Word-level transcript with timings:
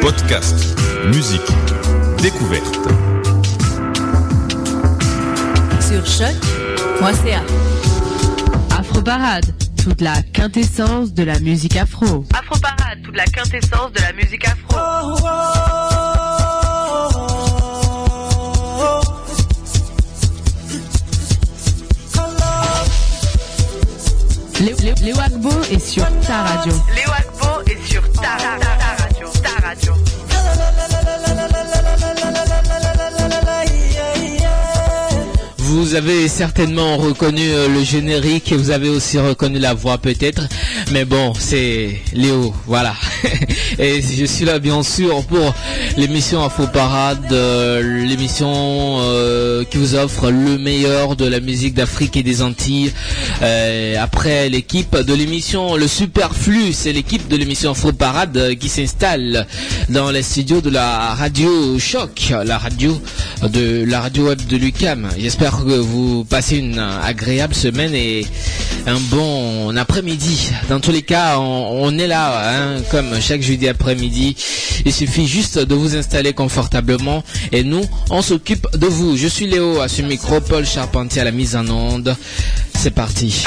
Podcast, 0.00 0.76
musique, 1.06 1.40
découverte. 2.22 2.74
Sur 5.80 6.06
choc.ca. 6.06 7.42
Afro 8.78 9.02
Parade, 9.02 9.46
toute 9.82 10.00
la 10.00 10.22
quintessence 10.32 11.12
de 11.12 11.24
la 11.24 11.38
musique 11.40 11.76
afro. 11.76 12.24
Afro 12.34 12.58
Parade, 12.60 13.02
toute 13.02 13.16
la 13.16 13.24
quintessence 13.24 13.92
de 13.92 14.00
la 14.00 14.12
musique 14.12 14.46
afro. 14.46 14.60
Léo 25.02 25.18
Agbo 25.18 25.50
est 25.70 25.78
sur 25.78 26.04
ta 26.26 26.42
radio. 26.42 26.72
Léo 26.94 27.10
Agbo 27.10 27.62
est 27.66 27.90
sur 27.90 28.02
ta 28.12 28.36
radio. 28.36 28.69
Vous 35.70 35.94
avez 35.94 36.26
certainement 36.26 36.96
reconnu 36.96 37.42
euh, 37.48 37.68
le 37.68 37.84
générique 37.84 38.50
et 38.50 38.56
vous 38.56 38.70
avez 38.70 38.88
aussi 38.88 39.20
reconnu 39.20 39.60
la 39.60 39.72
voix 39.72 39.98
peut-être. 39.98 40.42
Mais 40.90 41.04
bon, 41.04 41.32
c'est 41.38 42.00
Léo, 42.12 42.52
voilà. 42.66 42.92
Et 43.78 44.02
je 44.02 44.24
suis 44.24 44.44
là 44.44 44.58
bien 44.58 44.82
sûr 44.82 45.24
pour 45.26 45.54
l'émission 45.96 46.42
Info 46.44 46.66
Parade, 46.66 47.24
euh, 47.30 48.04
l'émission 48.04 48.50
euh, 48.50 49.62
qui 49.64 49.78
vous 49.78 49.94
offre 49.94 50.32
le 50.32 50.58
meilleur 50.58 51.14
de 51.14 51.24
la 51.24 51.38
musique 51.38 51.74
d'Afrique 51.74 52.16
et 52.16 52.24
des 52.24 52.42
Antilles. 52.42 52.92
Après 53.40 54.48
l'équipe 54.48 54.96
de 54.96 55.14
l'émission 55.14 55.76
Le 55.76 55.86
Superflu, 55.86 56.72
c'est 56.72 56.92
l'équipe 56.92 57.28
de 57.28 57.36
l'émission 57.36 57.70
Info 57.70 57.92
Parade 57.92 58.56
qui 58.58 58.68
s'installe 58.68 59.46
dans 59.88 60.10
les 60.10 60.22
studios 60.22 60.60
de 60.60 60.70
la 60.70 61.14
radio 61.14 61.78
Choc, 61.78 62.32
la 62.44 62.58
radio 62.58 63.00
de 63.48 63.84
la 63.86 64.00
radio 64.00 64.26
web 64.26 64.44
de 64.46 64.56
Lucam. 64.56 65.08
J'espère 65.16 65.59
que 65.64 65.72
vous 65.72 66.24
passez 66.24 66.58
une 66.58 66.78
agréable 66.78 67.54
semaine 67.54 67.94
et 67.94 68.26
un 68.86 68.98
bon 69.10 69.76
après-midi. 69.76 70.50
Dans 70.68 70.80
tous 70.80 70.90
les 70.92 71.02
cas, 71.02 71.38
on, 71.38 71.98
est 71.98 72.06
là, 72.06 72.50
hein, 72.50 72.82
comme 72.90 73.20
chaque 73.20 73.42
jeudi 73.42 73.68
après-midi. 73.68 74.36
Il 74.84 74.92
suffit 74.92 75.26
juste 75.26 75.58
de 75.58 75.74
vous 75.74 75.96
installer 75.96 76.32
confortablement 76.32 77.22
et 77.52 77.64
nous, 77.64 77.82
on 78.10 78.22
s'occupe 78.22 78.66
de 78.74 78.86
vous. 78.86 79.16
Je 79.16 79.26
suis 79.26 79.46
Léo 79.46 79.80
à 79.80 79.88
ce 79.88 80.02
micro, 80.02 80.40
Paul 80.40 80.66
Charpentier 80.66 81.20
à 81.22 81.24
la 81.24 81.32
mise 81.32 81.56
en 81.56 81.68
onde. 81.68 82.16
C'est 82.74 82.94
parti. 82.94 83.44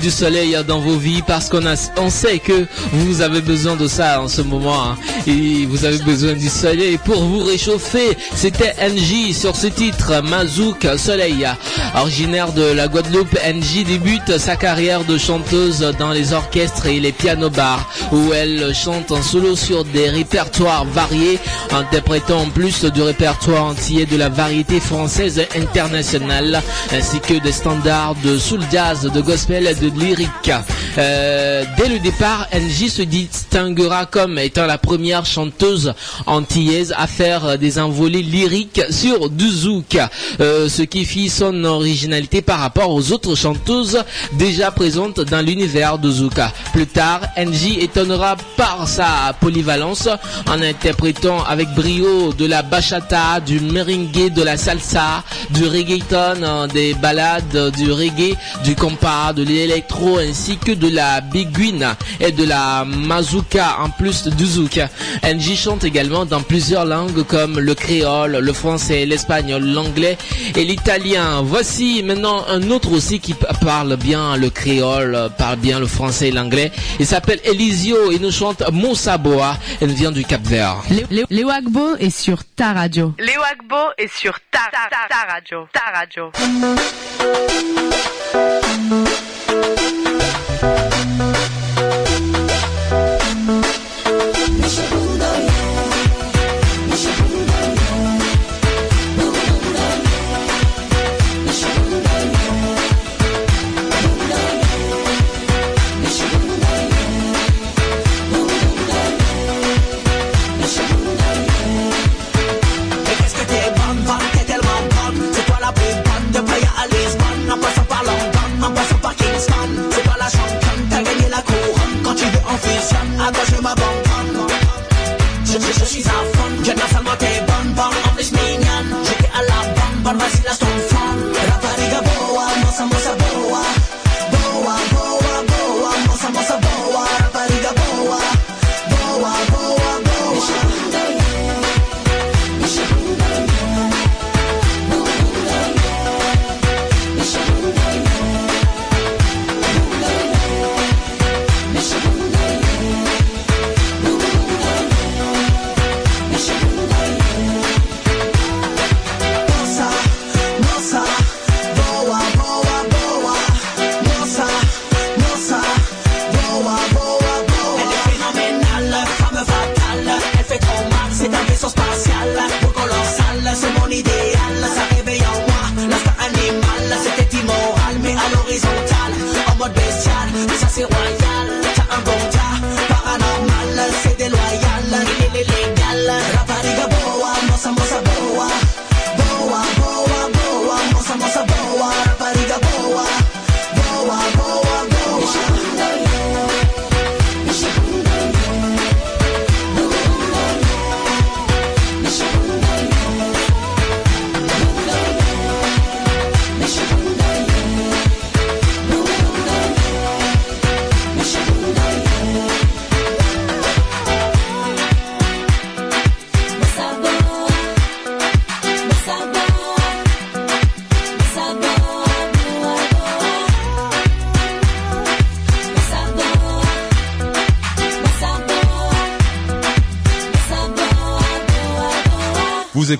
Du 0.00 0.10
soleil 0.10 0.56
dans 0.66 0.80
vos 0.80 0.96
vies 0.96 1.22
parce 1.26 1.48
qu'on 1.48 2.10
sait 2.10 2.38
que 2.38 2.66
vous 2.92 3.20
avez 3.20 3.40
besoin 3.40 3.76
de 3.76 3.86
ça 3.86 4.22
en 4.22 4.28
ce 4.28 4.40
moment 4.40 4.82
hein. 4.82 4.96
Et 5.26 5.66
vous 5.66 5.84
avez 5.84 5.98
besoin 5.98 6.32
du 6.32 6.48
soleil 6.48 6.98
pour 6.98 7.22
vous 7.22 7.40
réchauffer. 7.44 8.16
C'était 8.34 8.74
NJ 8.88 9.34
sur 9.34 9.56
ce 9.56 9.66
titre 9.66 10.22
Mazouk 10.22 10.86
Soleil. 10.96 11.46
Originaire 11.94 12.52
de 12.52 12.62
la 12.62 12.88
Guadeloupe, 12.88 13.36
NJ 13.44 13.84
débute 13.84 14.38
sa 14.38 14.56
carrière 14.56 15.04
de 15.04 15.18
chanteuse 15.18 15.80
dans 15.98 16.10
les 16.10 16.32
orchestres 16.32 16.86
et 16.86 17.00
les 17.00 17.12
piano 17.12 17.50
bars 17.50 17.88
où 18.12 18.32
elle 18.32 18.74
chante 18.74 19.10
en 19.10 19.22
solo 19.22 19.56
sur 19.56 19.84
des 19.84 20.08
répertoires 20.08 20.84
variés, 20.84 21.38
interprétant 21.70 22.42
en 22.42 22.50
plus 22.50 22.84
du 22.84 23.02
répertoire 23.02 23.64
entier 23.64 24.06
de 24.06 24.16
la 24.16 24.28
variété 24.28 24.80
française 24.80 25.42
internationale 25.56 26.62
ainsi 26.92 27.20
que 27.20 27.34
des 27.34 27.52
standards 27.52 28.14
de 28.24 28.38
soul 28.38 28.60
jazz, 28.72 29.02
de 29.02 29.20
gospel 29.20 29.66
et 29.66 29.74
de 29.74 29.90
lyrique. 29.98 30.50
Euh, 30.98 31.64
dès 31.76 31.88
le 31.88 31.98
départ, 31.98 32.48
NJ 32.52 32.88
se 32.88 33.02
distinguera 33.02 34.06
comme 34.06 34.38
étant 34.38 34.66
la 34.66 34.78
première 34.78 35.09
chanteuse 35.24 35.92
antillaise 36.26 36.94
à 36.96 37.06
faire 37.06 37.58
des 37.58 37.78
envolées 37.78 38.22
lyriques 38.22 38.82
sur 38.90 39.28
du 39.28 39.48
zouk, 39.48 39.98
euh, 40.40 40.68
ce 40.68 40.82
qui 40.82 41.04
fit 41.04 41.28
son 41.28 41.64
originalité 41.64 42.42
par 42.42 42.60
rapport 42.60 42.90
aux 42.90 43.12
autres 43.12 43.34
chanteuses 43.34 43.98
déjà 44.34 44.70
présentes 44.70 45.20
dans 45.20 45.44
l'univers 45.44 45.98
de 45.98 46.10
zouk. 46.10 46.38
Plus 46.72 46.86
tard, 46.86 47.20
NJ 47.36 47.78
étonnera 47.80 48.36
par 48.56 48.86
sa 48.86 49.34
polyvalence 49.40 50.08
en 50.48 50.62
interprétant 50.62 51.42
avec 51.44 51.68
brio 51.74 52.32
de 52.32 52.46
la 52.46 52.62
bachata, 52.62 53.40
du 53.40 53.60
merengue, 53.60 54.32
de 54.32 54.42
la 54.42 54.56
salsa, 54.56 55.24
du 55.50 55.66
reggaeton, 55.66 56.42
euh, 56.42 56.66
des 56.66 56.94
ballades, 56.94 57.72
du 57.76 57.90
reggae, 57.92 58.36
du 58.64 58.74
compas, 58.76 59.32
de 59.32 59.42
l'électro 59.42 60.18
ainsi 60.18 60.56
que 60.56 60.72
de 60.72 60.88
la 60.88 61.20
biguine 61.20 61.86
et 62.20 62.32
de 62.32 62.44
la 62.44 62.84
mazouka 62.84 63.78
en 63.82 63.90
plus 63.90 64.28
du 64.28 64.46
zouk. 64.46 64.80
NJ 65.24 65.56
chante 65.56 65.84
également 65.84 66.24
dans 66.24 66.40
plusieurs 66.40 66.84
langues 66.84 67.22
comme 67.24 67.58
le 67.58 67.74
créole, 67.74 68.38
le 68.38 68.52
français, 68.52 69.06
l'espagnol, 69.06 69.62
l'anglais 69.64 70.16
et 70.56 70.64
l'italien. 70.64 71.42
Voici 71.42 72.02
maintenant 72.02 72.44
un 72.48 72.70
autre 72.70 72.92
aussi 72.92 73.20
qui 73.20 73.34
parle 73.64 73.96
bien 73.96 74.36
le 74.36 74.50
créole, 74.50 75.30
parle 75.38 75.56
bien 75.58 75.78
le 75.78 75.86
français 75.86 76.28
et 76.28 76.32
l'anglais. 76.32 76.70
Il 76.98 77.06
s'appelle 77.06 77.40
Elisio 77.44 78.10
et 78.10 78.18
nous 78.18 78.32
chante 78.32 78.62
Moussa 78.72 79.18
Boa. 79.18 79.56
Elle 79.80 79.92
vient 79.92 80.10
du 80.12 80.24
Cap 80.24 80.42
Vert. 80.44 80.76
Léo 81.10 81.26
Léo 81.30 81.50
Agbo 81.50 81.96
est 81.96 82.10
sur 82.10 82.44
ta 82.44 82.72
radio. 82.72 83.14
Léo 83.18 83.40
Agbo 83.52 83.76
est 83.98 84.12
sur 84.14 84.38
ta, 84.50 84.60
ta, 84.70 84.88
ta, 84.90 85.08
ta 85.08 85.32
radio. 85.32 85.66
Ta 85.72 85.98
radio. 85.98 86.30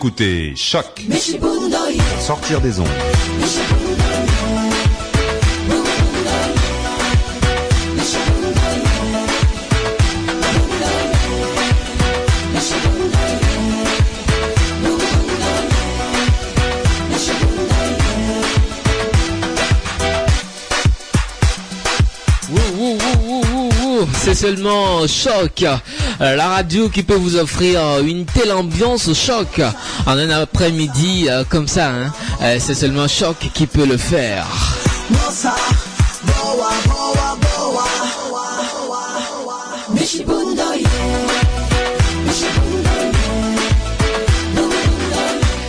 Écoutez 0.00 0.54
Choc 0.56 1.02
sortir 2.20 2.62
des 2.62 2.80
ondes. 2.80 2.88
C'est 24.22 24.34
seulement 24.34 25.06
choc. 25.06 25.64
Euh, 26.20 26.36
La 26.36 26.48
radio 26.48 26.88
qui 26.88 27.02
peut 27.02 27.14
vous 27.14 27.36
offrir 27.36 27.80
euh, 27.82 28.02
une 28.02 28.26
telle 28.26 28.52
ambiance 28.52 29.12
choc 29.14 29.60
en 30.06 30.12
un 30.18 30.30
après-midi 30.30 31.26
euh, 31.28 31.44
comme 31.48 31.66
ça. 31.68 31.90
hein. 31.90 32.12
C'est 32.58 32.74
seulement 32.74 33.08
choc 33.08 33.36
qui 33.54 33.66
peut 33.66 33.86
le 33.86 33.96
faire. 33.96 34.46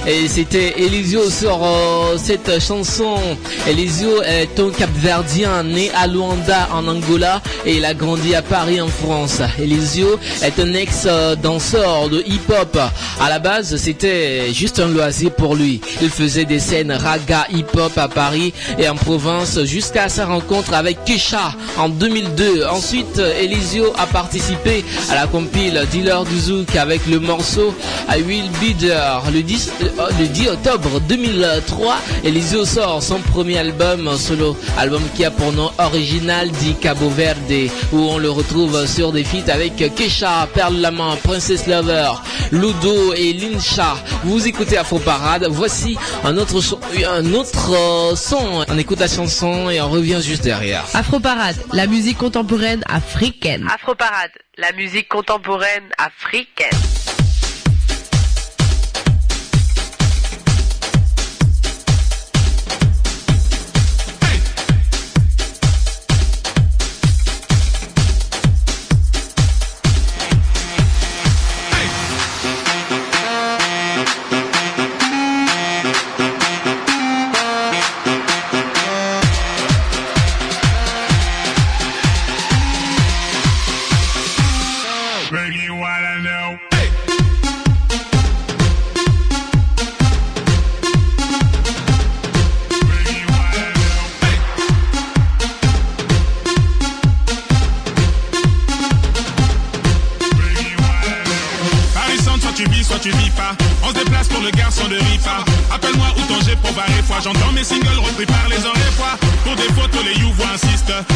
Et 0.08 0.28
c'était 0.28 0.82
Elisio 0.82 1.30
sur 1.30 1.60
euh, 1.64 2.18
cette 2.18 2.60
chanson. 2.60 3.16
Elisio 3.68 4.24
est 4.24 4.60
un 4.60 4.72
Capverdien 4.72 5.62
né 5.62 5.92
à 5.96 6.08
Luanda 6.08 6.70
en 6.74 6.88
Angola 6.88 7.40
et 7.68 7.76
il 7.78 7.86
a 7.86 7.94
grandi 7.94 8.34
à 8.34 8.42
Paris 8.42 8.82
en 8.82 8.88
France. 8.88 9.42
Elisio 9.60 10.20
est 10.42 10.60
un 10.60 10.74
ex-danseur 10.74 12.10
de 12.10 12.24
hip-hop. 12.26 12.80
À 13.20 13.30
la 13.30 13.38
base, 13.38 13.76
c'était 13.76 14.52
juste 14.52 14.80
un 14.80 14.88
loisir 14.88 15.32
pour 15.32 15.56
lui. 15.56 15.82
Il 16.02 16.10
faisait 16.10 16.46
des 16.46 16.60
scènes 16.60 16.92
raga 16.92 17.46
hip-hop 17.52 17.96
à 17.98 18.08
Paris 18.08 18.54
et 18.80 18.90
en 18.90 18.96
province 18.96 19.64
jusqu'à 19.66 20.10
sa 20.10 20.26
rencontre 20.26 20.74
avec 20.74 21.04
Kesha 21.06 21.54
en 21.78 21.90
2002. 21.90 22.66
Ensuite, 22.66 23.20
Elisio 23.40 23.94
a 24.00 24.08
participé 24.08 24.84
à 25.12 25.16
la 25.16 25.28
compile 25.28 25.86
Dealer 25.92 26.24
du 26.26 26.40
Zouk 26.40 26.76
avec 26.76 27.06
le 27.06 27.20
morceau 27.20 27.76
I 28.10 28.24
Will 28.24 28.50
Be. 28.60 28.72
Le 28.82 29.42
10, 29.42 29.72
euh, 29.82 29.91
le 30.20 30.28
10 30.28 30.50
octobre 30.50 31.00
2003, 31.02 31.96
Elisio 32.24 32.66
sort 32.66 33.04
son 33.04 33.20
premier 33.20 33.58
album 33.60 34.18
solo, 34.18 34.58
album 34.78 35.02
qui 35.16 35.24
a 35.26 35.32
pour 35.32 35.52
nom 35.52 35.72
original 35.78 36.50
dit 36.52 36.76
Cabo 36.76 37.10
Verde, 37.10 37.70
où 37.92 37.98
on 38.00 38.18
le 38.18 38.30
retrouve 38.30 38.86
sur 38.88 39.12
des 39.12 39.24
feats 39.24 39.52
avec 39.52 39.76
Kesha, 39.96 40.48
Perle 40.54 40.78
Lama, 40.78 41.16
Princess 41.24 41.68
Lover, 41.68 42.12
Ludo 42.52 43.14
et 43.14 43.34
Lincha. 43.34 43.96
Vous 44.24 44.48
écoutez 44.48 44.78
Afro 44.78 45.00
Parade. 45.00 45.48
Voici 45.50 45.98
un 46.24 46.38
autre, 46.38 46.62
son- 46.62 46.80
un 47.08 47.34
autre 47.34 47.72
euh, 47.74 48.16
son. 48.16 48.66
On 48.68 48.78
écoute 48.78 49.00
la 49.00 49.08
chanson 49.08 49.70
et 49.70 49.82
on 49.82 49.90
revient 49.90 50.20
juste 50.22 50.44
derrière. 50.44 50.84
Afro 50.94 51.20
Parade, 51.20 51.56
la 51.74 51.88
musique 51.88 52.18
contemporaine 52.18 52.84
africaine. 52.90 53.68
Afro 53.74 53.96
Parade, 53.96 54.32
la 54.58 54.72
musique 54.74 55.08
contemporaine 55.08 55.84
africaine. 55.98 56.70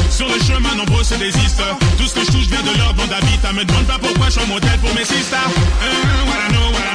Sur 0.09 0.27
le 0.27 0.39
chemin, 0.41 0.75
nombreux 0.75 1.03
se 1.03 1.15
désistent. 1.15 1.61
Tout 1.97 2.07
ce 2.07 2.13
que 2.13 2.21
je 2.21 2.31
touche 2.31 2.47
vient 2.47 2.61
de 2.61 2.77
leur 2.77 2.93
bande 2.93 3.09
d'habitat. 3.09 3.51
Me 3.51 3.65
demande 3.65 3.85
pas 3.85 3.99
pourquoi 3.99 4.27
je 4.27 4.31
suis 4.31 4.41
un 4.41 4.45
modèle 4.45 4.79
pour 4.79 4.93
mes 4.95 5.03
sisters. 5.03 5.49
Euh, 5.83 6.29
what 6.29 6.37
I 6.47 6.53
know. 6.53 6.94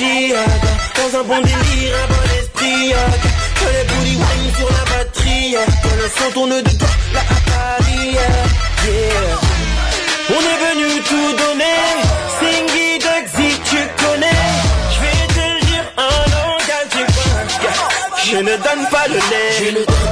Dans, 0.00 1.18
un 1.20 1.22
bon 1.22 1.40
délire 1.40 1.94
un 2.02 2.08
bon 2.08 2.24
esprit 2.38 2.92
Que 3.54 3.66
les 3.72 3.84
booty 3.84 4.16
wine 4.16 4.54
sur 4.56 4.68
la 4.68 4.84
batterie 4.90 5.56
Que 5.82 5.88
le 6.02 6.08
son 6.18 6.30
tourne 6.32 6.62
de 6.62 6.70
toi 6.70 6.88
là 7.12 7.20
à 7.20 7.78
On 10.30 10.40
est 10.40 10.60
venu 10.66 11.00
tout 11.02 11.32
donner. 11.36 11.80
Singy 12.40 12.98
Dugsy 12.98 13.50
tu 13.70 13.80
connais. 14.04 14.44
Je 14.94 14.98
vais 15.00 15.26
te 15.28 15.46
dire 15.66 15.84
en 15.96 16.14
langage. 16.34 17.06
Je 18.24 18.36
ne 18.38 18.56
donne 18.56 18.84
pas 18.90 19.06
le 19.08 19.14
lait. 19.14 20.03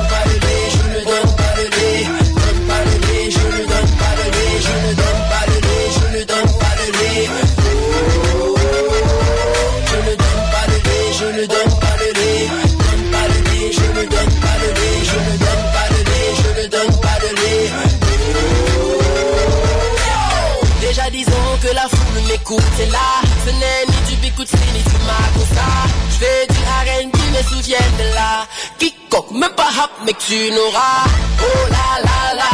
C'est 22.83 22.91
là. 22.91 23.21
Ce 23.45 23.51
n'est 23.51 23.87
ni 23.89 24.11
du 24.11 24.17
Bikoutsi 24.17 24.57
ni 24.75 24.83
du 24.83 24.97
Makossa. 25.07 25.69
Je 26.11 26.17
fais 26.25 26.47
du 26.49 26.61
R&B, 26.61 27.17
mais 27.33 27.43
souviens 27.43 27.79
de 27.99 28.15
là. 28.15 28.47
Quiconque, 28.79 29.31
même 29.33 29.55
pas 29.55 29.71
rap, 29.77 29.91
mais 30.05 30.13
que 30.13 30.23
tu 30.23 30.51
n'auras. 30.51 31.05
Oh 31.41 31.69
là 31.71 32.03
là 32.09 32.35
là, 32.41 32.53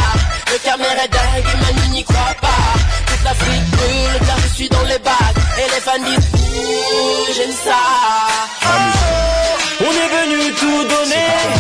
le 0.52 0.58
caméra 0.58 1.04
est 1.04 1.08
dingue 1.08 1.44
et 1.52 1.56
Manu 1.62 1.88
n'y 1.90 2.04
croit 2.04 2.34
pas. 2.40 2.64
Toute 3.06 3.24
l'Afrique 3.24 3.70
brûle 3.70 4.26
car 4.26 4.38
je 4.44 4.54
suis 4.54 4.68
dans 4.68 4.82
les 4.82 4.98
bacs. 4.98 5.38
Et 5.58 5.68
les 5.74 5.80
fans 5.80 5.98
disent, 5.98 6.28
ouh, 6.34 7.32
j'aime 7.34 7.56
ça. 7.64 7.80
Oh, 8.64 9.84
on 9.86 9.92
est 9.92 10.10
venu 10.18 10.54
tout 10.54 10.84
donner. 10.84 11.57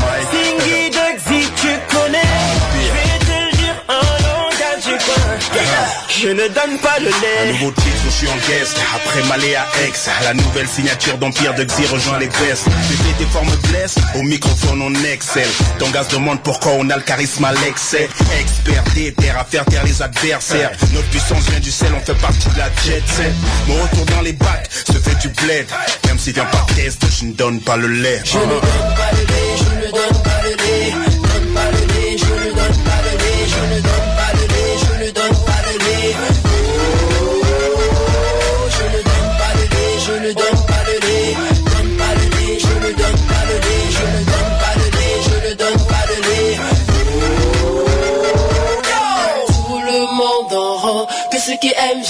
Je 6.20 6.28
ne 6.28 6.48
donne 6.48 6.78
pas 6.82 6.98
le 6.98 7.06
Un 7.08 7.44
lait. 7.44 7.52
nouveau 7.52 7.70
titre, 7.70 7.96
je 8.04 8.10
suis 8.10 8.26
en 8.26 8.36
guest. 8.48 8.76
Après 8.96 9.22
Malé 9.28 9.54
à 9.54 9.64
Aix, 9.84 9.92
la 10.24 10.34
nouvelle 10.34 10.66
signature 10.66 11.16
d'Empire 11.16 11.54
de 11.54 11.62
Xy 11.62 11.86
rejoint 11.86 12.18
les 12.18 12.26
vestes. 12.26 12.64
Bébé 12.64 13.14
des 13.20 13.26
formes 13.26 13.54
blesse, 13.68 13.94
au 14.16 14.22
microphone 14.22 14.82
on 14.82 14.94
excelle. 15.04 15.48
Ton 15.78 15.88
gaz 15.90 16.08
demande 16.08 16.40
pourquoi 16.42 16.72
on 16.72 16.90
a 16.90 16.96
le 16.96 17.02
charisme 17.02 17.44
à 17.44 17.52
l'excès. 17.52 18.08
Expert 18.40 18.82
déter 18.94 19.30
à 19.30 19.44
faire 19.44 19.64
taire 19.66 19.84
les 19.84 20.02
adversaires. 20.02 20.72
Notre 20.92 21.08
puissance 21.08 21.44
vient 21.50 21.60
du 21.60 21.70
sel, 21.70 21.92
on 21.96 22.04
fait 22.04 22.18
partie 22.20 22.48
de 22.48 22.58
la 22.58 22.68
jet 22.84 23.02
set. 23.06 23.32
Mon 23.68 23.80
retour 23.80 24.04
dans 24.06 24.22
les 24.22 24.32
bacs 24.32 24.68
se 24.86 24.94
fait 24.98 25.14
du 25.20 25.28
bled. 25.28 25.66
Même 26.06 26.18
s'il 26.18 26.32
vient 26.34 26.46
pas 26.46 26.66
test, 26.74 27.00
je 27.16 27.26
ne 27.26 27.32
donne 27.32 27.60
pas 27.60 27.76
le 27.76 27.86
lait. 27.86 28.20
Je 28.24 28.38
ne 28.38 28.42
donne 28.44 28.60
pas 28.60 29.10
le 29.12 29.20
lait, 29.20 29.56
je 29.56 29.86
ne 29.86 29.92
donne 29.92 30.22
pas 30.22 30.27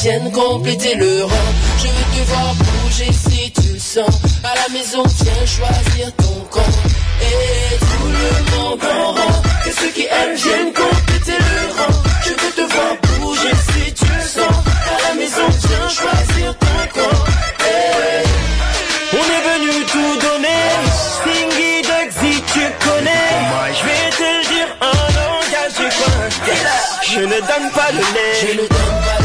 viennent 0.02 0.30
compléter 0.30 0.94
le 0.94 1.24
rang. 1.24 1.48
Je 1.78 1.86
veux 1.86 2.24
te 2.24 2.30
voir 2.30 2.54
bouger 2.54 3.12
si 3.12 3.50
tu 3.50 3.72
le 3.72 3.78
sens. 3.78 4.20
À 4.44 4.54
la 4.54 4.68
maison, 4.72 5.02
viens 5.02 5.46
choisir 5.46 6.12
ton 6.16 6.40
camp. 6.50 6.72
Et 7.22 7.78
tout 7.78 8.06
le 8.06 8.56
monde 8.56 8.80
en 8.84 9.12
rang, 9.12 9.42
que 9.64 9.70
ceux 9.72 9.90
qui 9.90 10.06
aiment 10.06 10.36
viennent 10.36 10.72
compléter 10.72 11.38
le 11.38 11.72
rang. 11.76 11.94
Je 12.24 12.30
veux 12.30 12.52
te 12.52 12.72
voir 12.72 12.92
bouger 13.18 13.54
si 13.72 13.92
tu 13.92 14.04
le 14.04 14.22
sens. 14.22 14.56
À 14.86 15.08
la 15.08 15.14
maison, 15.14 15.46
viens 15.66 15.88
choisir 15.88 16.56
ton 16.58 17.00
camp. 17.00 17.18
On 19.14 19.24
est 19.36 19.44
venu 19.50 19.84
tout 19.86 20.14
donner. 20.26 20.64
Singy 21.24 21.82
Dugsy, 21.82 22.42
tu 22.52 22.64
connais. 22.86 23.30
Je 23.78 23.82
vais 23.84 24.10
te 24.20 24.48
dire 24.48 24.68
en 24.80 24.98
langage 25.18 25.74
du 25.76 25.88
coin. 25.96 26.18
Je 27.10 27.20
ne 27.20 27.38
donne 27.40 27.70
pas 27.74 27.90
le 27.92 27.98
lait. 28.14 28.34
Je 28.42 28.52
ne 28.52 28.60
donne 28.60 28.68
pas 28.68 29.17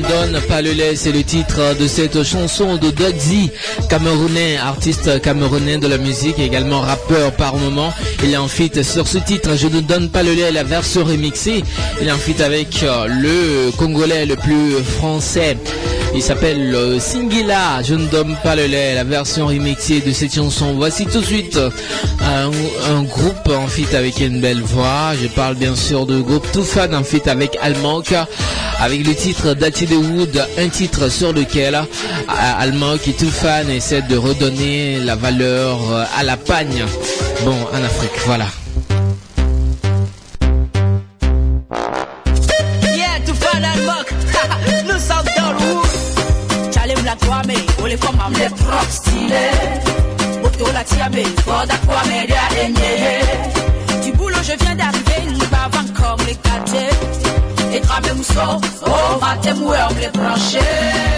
Donne 0.00 0.40
pas 0.48 0.62
le 0.62 0.72
lait, 0.72 0.94
c'est 0.94 1.10
le 1.10 1.24
titre 1.24 1.76
de 1.78 1.88
cette 1.88 2.22
chanson 2.22 2.76
de 2.76 2.90
Dogzy, 2.90 3.50
camerounais, 3.88 4.56
artiste 4.56 5.20
camerounais 5.20 5.78
de 5.78 5.88
la 5.88 5.98
musique, 5.98 6.38
également 6.38 6.80
rappeur 6.80 7.32
par 7.32 7.56
moment. 7.56 7.92
Il 8.22 8.32
est 8.32 8.36
en 8.36 8.46
feat 8.46 8.84
sur 8.84 9.08
ce 9.08 9.18
titre, 9.18 9.56
Je 9.56 9.66
ne 9.66 9.80
donne 9.80 10.08
pas 10.08 10.22
le 10.22 10.34
lait, 10.34 10.52
la 10.52 10.62
version 10.62 11.04
remixée. 11.04 11.64
Il 12.00 12.06
est 12.06 12.12
en 12.12 12.16
feat 12.16 12.40
avec 12.40 12.82
euh, 12.84 13.06
le 13.08 13.72
Congolais 13.72 14.24
le 14.24 14.36
plus 14.36 14.74
français. 14.98 15.56
Il 16.14 16.22
s'appelle 16.22 16.74
euh, 16.74 17.00
Singila, 17.00 17.82
Je 17.82 17.94
ne 17.94 18.06
donne 18.06 18.36
pas 18.44 18.54
le 18.54 18.66
lait, 18.66 18.94
la 18.94 19.04
version 19.04 19.48
remixée 19.48 20.00
de 20.00 20.12
cette 20.12 20.34
chanson. 20.34 20.74
Voici 20.74 21.06
tout 21.06 21.20
de 21.20 21.26
suite 21.26 21.56
euh, 21.56 21.70
un, 22.88 23.02
groupe 23.02 23.48
en 23.48 23.66
feat 23.66 23.94
avec 23.94 24.20
une 24.20 24.40
belle 24.40 24.62
voix. 24.62 25.12
Je 25.20 25.26
parle 25.26 25.56
bien 25.56 25.74
sûr 25.74 26.06
de 26.06 26.20
groupe 26.20 26.50
Toufan 26.52 26.92
en 26.92 27.02
feat 27.02 27.26
avec 27.26 27.58
Almank 27.60 28.14
avec 28.80 29.04
le 29.04 29.14
titre 29.14 29.54
Dati 29.54 29.86
de 29.90 29.96
Wood, 29.96 30.46
un 30.58 30.68
titre 30.68 31.08
sur 31.08 31.32
lequel 31.32 31.74
euh, 31.74 31.82
Almank 32.28 33.06
et 33.08 33.12
Toufan 33.12 33.68
essaient 33.68 34.02
de 34.02 34.16
redonner 34.16 34.98
la 35.00 35.14
valeur 35.14 35.78
euh, 35.90 36.04
à 36.18 36.22
la 36.22 36.36
pagne. 36.36 36.84
Bon, 37.44 37.56
en 37.72 37.84
Afrique, 37.84 38.10
voilà. 38.26 38.46
oh 58.40 59.18
matem 59.20 59.66
wè 59.66 59.82
om 59.90 59.96
le 59.98 60.10
pranche 60.10 61.17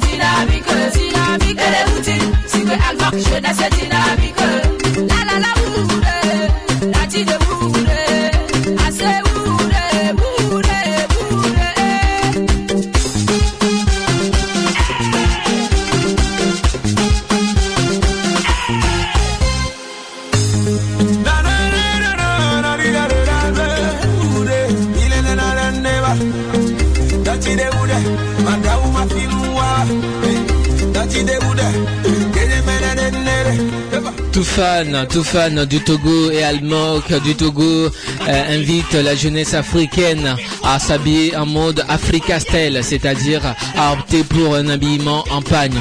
Toufan 35.11 35.65
du 35.65 35.79
Togo 35.81 36.31
et 36.31 36.41
Almok 36.43 37.11
du 37.23 37.35
Togo 37.35 37.63
euh, 37.63 37.89
invitent 38.27 38.93
la 38.93 39.13
jeunesse 39.13 39.53
africaine 39.53 40.35
à 40.63 40.79
s'habiller 40.79 41.35
en 41.35 41.45
mode 41.45 41.83
Africastel, 41.89 42.81
c'est-à-dire 42.83 43.41
à 43.77 43.93
opter 43.93 44.23
pour 44.23 44.55
un 44.55 44.69
habillement 44.69 45.25
en 45.29 45.41
pagne, 45.41 45.73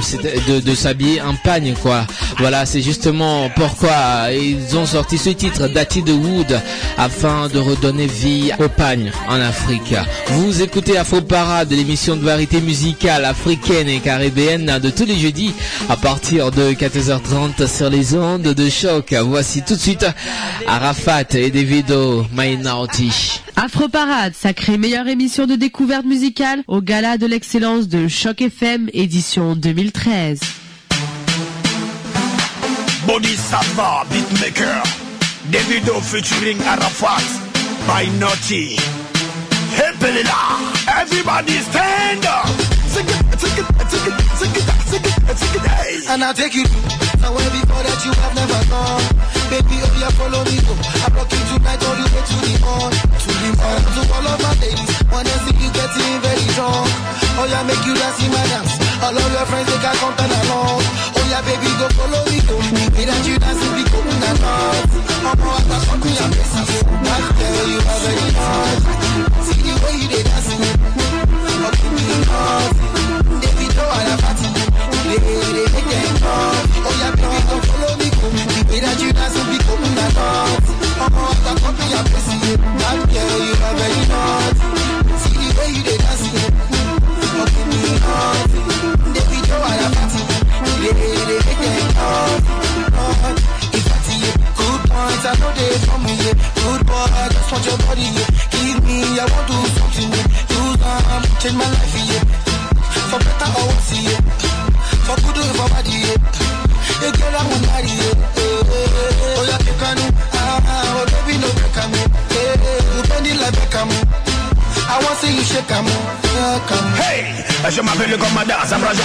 de, 0.48 0.60
de 0.60 0.74
s'habiller 0.74 1.20
en 1.22 1.34
pagne 1.36 1.74
quoi. 1.80 2.06
Voilà, 2.40 2.64
c'est 2.64 2.80
justement 2.80 3.50
pourquoi 3.54 4.30
ils 4.32 4.74
ont 4.74 4.86
sorti 4.86 5.18
ce 5.18 5.28
titre 5.28 5.68
Dati 5.68 6.02
de 6.02 6.12
Wood 6.12 6.58
afin 6.96 7.48
de 7.48 7.58
redonner 7.58 8.06
vie 8.06 8.50
au 8.58 8.68
pagne 8.68 9.12
en 9.28 9.38
Afrique. 9.38 9.94
Vous 10.28 10.62
écoutez 10.62 10.96
Afro 10.96 11.20
Parade, 11.20 11.70
l'émission 11.70 12.16
de 12.16 12.24
variété 12.24 12.62
musicale 12.62 13.26
africaine 13.26 13.88
et 13.88 13.98
caribéenne 13.98 14.78
de 14.82 14.88
tous 14.88 15.04
les 15.04 15.18
jeudis 15.18 15.52
à 15.90 15.98
partir 15.98 16.50
de 16.50 16.72
14h30 16.72 17.66
sur 17.68 17.90
les 17.90 18.14
ondes 18.14 18.42
de 18.54 18.70
choc. 18.70 19.12
Voici 19.22 19.62
tout 19.62 19.74
de 19.74 19.80
suite 19.80 20.06
Arafat 20.66 21.34
et 21.34 21.50
Davido 21.50 22.24
Mainauti. 22.32 23.42
Afro 23.54 23.88
Parade, 23.88 24.32
sacrée 24.34 24.78
meilleure 24.78 25.08
émission 25.08 25.46
de 25.46 25.56
découverte 25.56 26.06
musicale 26.06 26.62
au 26.68 26.80
gala 26.80 27.18
de 27.18 27.26
l'excellence 27.26 27.86
de 27.86 28.08
Choc 28.08 28.40
FM 28.40 28.88
édition 28.94 29.54
2013. 29.54 30.40
Body 33.10 33.34
Sava 33.34 34.06
Beatmaker 34.08 34.78
Davido 35.50 35.98
featuring 35.98 36.62
Arafat 36.62 37.26
by 37.84 38.04
Naughty 38.20 38.76
Hepelila 39.74 40.38
Everybody 40.86 41.58
stand 41.58 42.24
up 42.24 42.46
Sing 42.86 43.06
it, 43.10 43.40
sing 43.40 43.58
it, 43.58 43.66
sing 43.90 44.06
it, 44.06 44.20
sing 44.38 44.54
it, 44.54 44.62
sing 44.86 45.02
it, 45.02 45.38
sing 45.38 45.54
it, 45.58 45.66
hey. 45.66 45.98
And 46.08 46.22
I 46.22 46.32
take 46.32 46.54
you 46.54 46.62
to 46.62 47.18
somewhere 47.18 47.50
before 47.50 47.82
that 47.82 47.98
you 48.06 48.09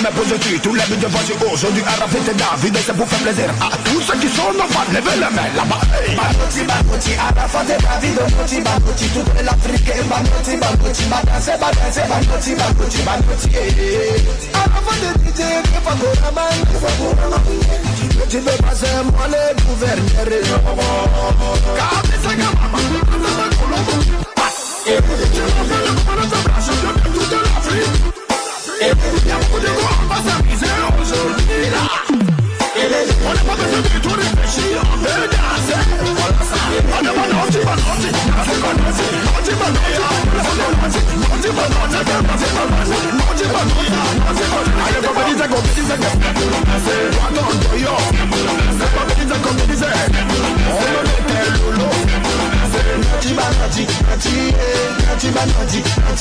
jamais 0.05 0.17
positif, 0.17 0.61
tout 0.61 0.71
de 0.71 1.07
voici 1.07 1.31
aujourd'hui 1.51 1.83
à 1.87 1.97
David 1.99 2.75
et 2.75 2.79
c'est 2.85 2.95
pour 2.95 3.07
faire 3.07 3.19
plaisir. 3.19 3.49
À 3.61 3.77
tous 3.83 4.01
ceux 4.01 4.17
qui 4.19 4.29
sont 4.29 4.53
nos 4.53 4.67
fans, 4.69 4.85
levez 4.91 5.19
la 5.19 5.29
main 5.29 5.47
là-bas 5.55 5.79
Babouti, 6.15 6.63
babouti, 6.63 7.11
à 7.13 7.33
la 7.33 7.47
fin 7.47 7.63
de 7.63 7.69
David, 7.69 8.15
toute 9.13 9.41
l'Afrique 9.43 9.89
la 14.55 14.81
fin 14.85 14.97
de 15.01 15.07
DJ, 15.23 15.41
que 15.63 15.79
fagorama, 15.85 16.45
que 18.19 18.25
tu 18.29 18.37
veux 18.39 18.57
passer, 18.63 18.95
moi 19.05 19.25
c'est 22.05 22.19
ça 22.21 22.35
que 22.35 22.43
passe 24.35 24.61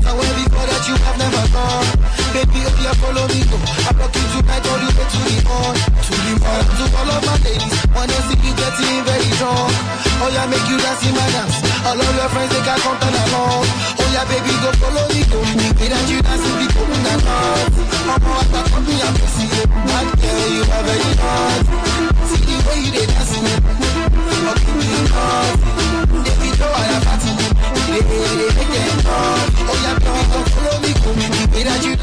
now 0.03 0.17
every 0.19 0.45
before 0.45 0.67
that 0.67 0.89
you 0.89 0.95
have 0.97 1.17
never 1.17 1.53
gone. 1.53 2.20
Baby, 2.31 2.63
if 2.63 2.79
you 2.79 2.95
follow 3.03 3.27
me, 3.27 3.43
go. 3.51 3.59
I 3.59 3.91
rock 3.99 4.15
you 4.15 4.23
tonight, 4.31 4.63
all 4.71 4.79
you 4.79 4.91
get 4.95 5.09
to 5.11 5.19
the 5.19 5.37
on, 5.51 5.75
to 5.75 6.15
the 6.15 6.33
on. 6.47 6.63
To 6.63 6.85
all 6.95 7.11
of 7.11 7.23
my 7.27 7.35
ladies, 7.43 7.75
wanna 7.91 8.19
see 8.31 8.39
you 8.39 8.55
getting 8.55 9.03
very 9.03 9.31
drunk. 9.35 9.75
Oh 10.23 10.31
yeah, 10.31 10.47
make 10.47 10.63
you 10.71 10.79
dance 10.79 11.03
in 11.03 11.11
my 11.11 11.27
dance. 11.35 11.59
All 11.83 11.99
of 11.99 12.07
your 12.15 12.29
friends 12.31 12.55
they 12.55 12.63
can 12.63 12.79
come 12.87 12.99
turn 13.03 13.19
along. 13.19 13.67
Oh 13.99 14.09
yeah, 14.15 14.25
baby, 14.31 14.55
go 14.63 14.71
follow 14.79 15.11
me, 15.11 15.27
go. 15.27 15.43
Baby, 15.43 15.91
that 15.91 16.07
you 16.07 16.23
dance 16.23 16.47
in 16.47 16.55
the 16.55 16.67
cool 16.71 16.87
in 16.87 17.03
the 17.03 17.15
night. 17.19 17.67
I'm 18.07 18.23
all 18.23 18.43
about 18.47 18.67
company, 18.71 19.03
I'm 19.03 19.15
pussy. 19.19 19.47
I 19.51 20.03
girl, 20.15 20.47
you 20.55 20.63
are 20.71 20.85
very 20.87 21.13
hot. 21.19 21.67
See 22.31 22.47
the 22.47 22.57
way 22.63 22.79
you 22.79 22.91
they 22.95 23.07
dancing. 23.11 24.00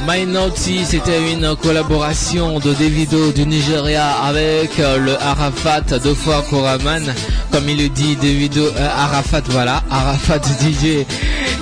My 0.07 0.25
Naughty, 0.25 0.85
c'était 0.85 1.33
une 1.33 1.53
collaboration 1.61 2.59
de 2.59 2.73
Davido 2.73 3.31
du 3.33 3.45
Nigeria 3.45 4.09
avec 4.23 4.79
euh, 4.79 4.97
le 4.99 5.21
Arafat 5.21 5.81
deux 6.01 6.13
fois 6.13 6.45
Koraman. 6.49 7.03
Comme 7.51 7.67
il 7.67 7.77
le 7.77 7.89
dit, 7.89 8.15
Davido 8.15 8.61
euh, 8.63 8.89
Arafat, 8.97 9.41
voilà, 9.49 9.83
Arafat 9.91 10.39
DJ 10.61 11.05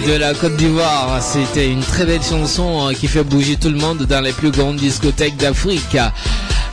de 0.08 0.14
la 0.14 0.36
Côte 0.36 0.56
d'Ivoire. 0.58 1.18
C'était 1.22 1.70
une 1.70 1.82
très 1.82 2.06
belle 2.06 2.22
chanson 2.22 2.88
euh, 2.90 2.94
qui 2.94 3.08
fait 3.08 3.24
bouger 3.24 3.56
tout 3.56 3.70
le 3.70 3.78
monde 3.78 4.04
dans 4.04 4.22
les 4.22 4.32
plus 4.34 4.52
grandes 4.52 4.78
discothèques 4.78 5.38
d'Afrique. 5.38 5.98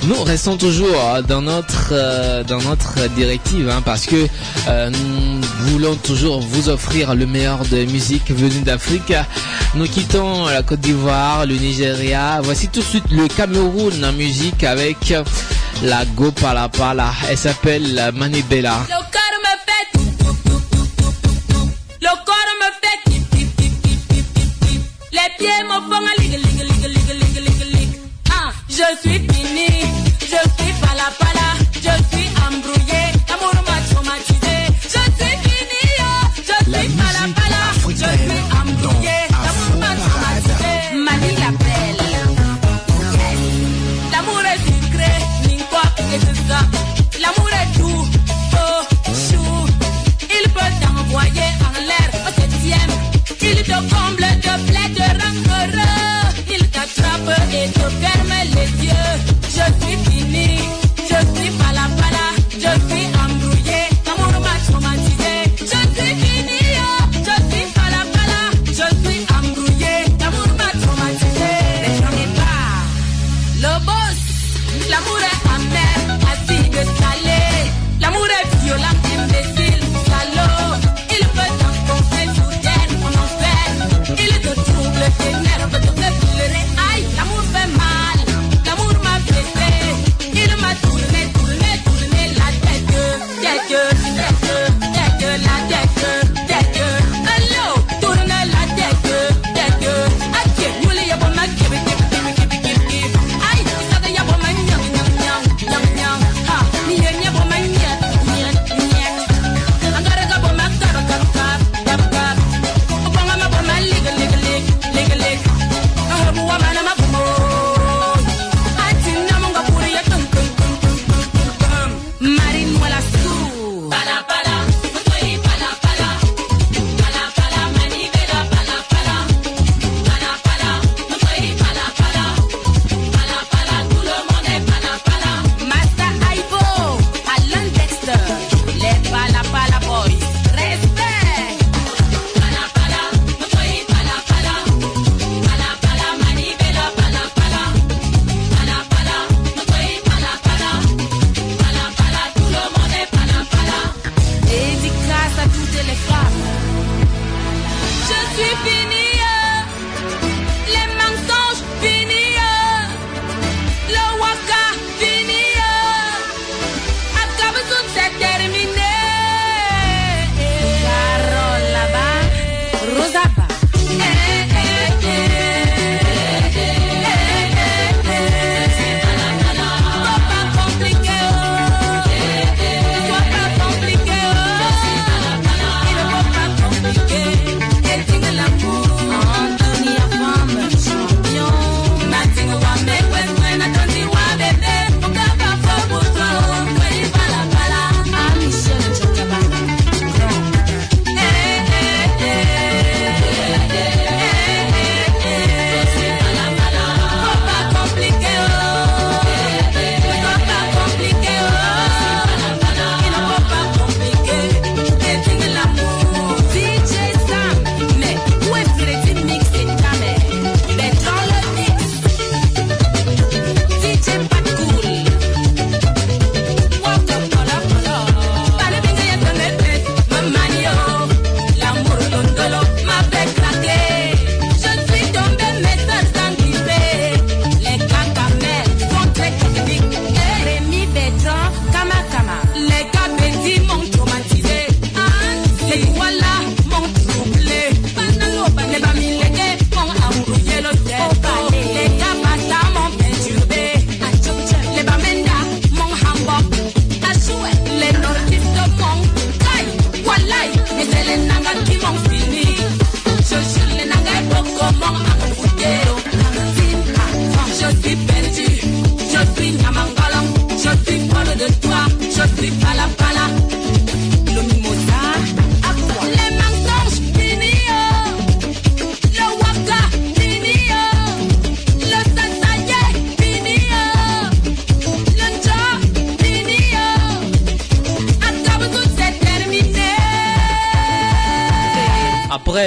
Nous 0.05 0.21
restons 0.25 0.57
toujours 0.57 0.99
euh, 0.99 1.23
dans 1.23 1.43
notre 1.43 1.91
euh, 1.93 2.43
dans 2.43 2.61
notre 2.63 3.09
directive 3.15 3.69
hein, 3.69 3.83
parce 3.85 4.07
que 4.07 4.27
euh, 4.69 4.91
nous 4.91 5.41
voulons 5.69 5.95
toujours 5.95 6.41
vous 6.41 6.69
offrir 6.69 7.15
le 7.15 7.25
meilleur 7.25 7.65
de 7.67 7.85
musique 7.85 8.31
venue 8.33 8.63
d'Afrique. 8.63 9.13
Nous 9.77 9.87
quittons 9.87 10.47
la 10.47 10.63
Côte 10.65 10.81
d'Ivoire, 10.81 11.47
le 11.47 11.55
Nigeria. 11.55 12.41
Voici 12.43 12.69
tout 12.69 12.81
de 12.81 12.85
suite 12.85 13.11
le 13.13 13.29
Cameroun 13.29 14.05
en 14.05 14.13
musique 14.13 14.65
avec 14.65 15.15
la 15.85 16.05
Go 16.17 16.33
Pala 16.33 16.69
Pala. 16.69 17.13
Elle 17.31 17.39
s'appelle 17.39 18.11
Manibela. 18.15 18.79
Le 18.89 18.95
corps 18.97 19.33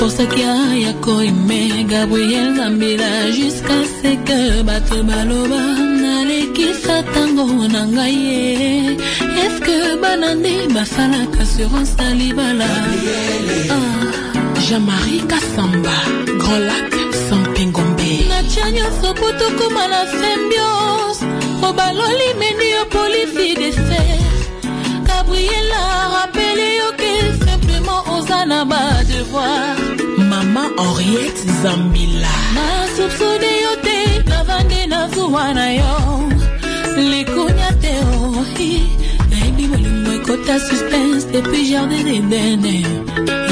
naforsaki 0.07 0.43
aya 0.45 0.93
koime 1.05 1.85
gabriel 1.91 2.55
zambela 2.57 3.31
jusqu'à 3.33 3.79
ce 4.03 4.11
que 4.27 4.63
bato 4.63 5.03
baloba 5.03 5.61
nalekisa 6.03 7.03
ntango 7.03 7.47
na 7.69 7.83
ngai 7.87 8.15
ye 8.29 8.97
eske 9.45 9.77
bana 10.03 10.35
nde 10.35 10.55
basalaka 10.75 11.41
assurance 11.43 11.95
na 11.99 12.09
libala 12.19 12.69
Ah, 13.77 14.61
jean-marie 14.67 15.23
kasamba 15.31 15.97
grand 16.41 16.65
lac 16.69 16.93
sampingombe. 17.29 18.11
Natya 18.31 18.71
nyonso 18.77 19.09
po 19.19 19.27
tokóma 19.39 19.85
na 19.93 20.01
symbiose. 20.19 21.25
Obaloli 21.69 22.29
meni 22.41 22.69
yo 22.77 22.83
polisi 22.95 23.49
deser 23.61 24.21
gabriela 25.09 25.83
rappele 26.15 26.69
yo 26.81 26.89
ke 27.01 27.13
simplement 27.45 28.03
oza 28.17 28.45
na 28.47 28.65
badevoir 28.71 29.76
henriette 30.79 31.43
zambila. 31.63 32.35
Nasopsone 32.55 33.53
yo 33.65 33.73
te 33.87 33.99
navande 34.31 34.87
na 34.87 35.09
zuwa 35.09 35.55
na 35.55 35.73
yo. 35.73 35.95
Likunya 36.97 37.73
te 37.81 37.93
ohi 38.01 38.73
nayebi 39.31 39.67
molimo 39.69 40.13
ekota 40.13 40.59
suspense 40.61 41.27
depuis 41.33 41.71
jardin 41.71 42.09
edene 42.09 42.81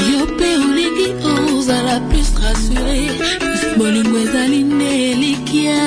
yo 0.09 0.25
mpe 0.25 0.47
olingi 0.65 1.07
ozala 1.53 1.99
plus 2.09 2.29
rassure 2.41 3.01
kasi 3.39 3.67
bolingo 3.77 4.17
ezali 4.17 4.63
nde 4.63 5.11
elikia 5.11 5.77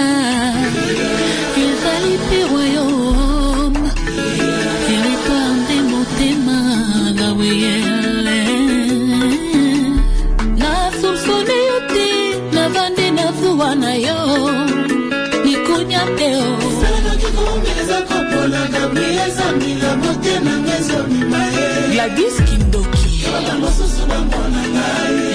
gladys 21.99 22.37
kindoki. 22.47 23.27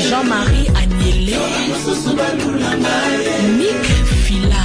Jean-marie 0.07 0.69
agnele 0.81 1.35
nik 3.59 3.83
fila. 4.23 4.63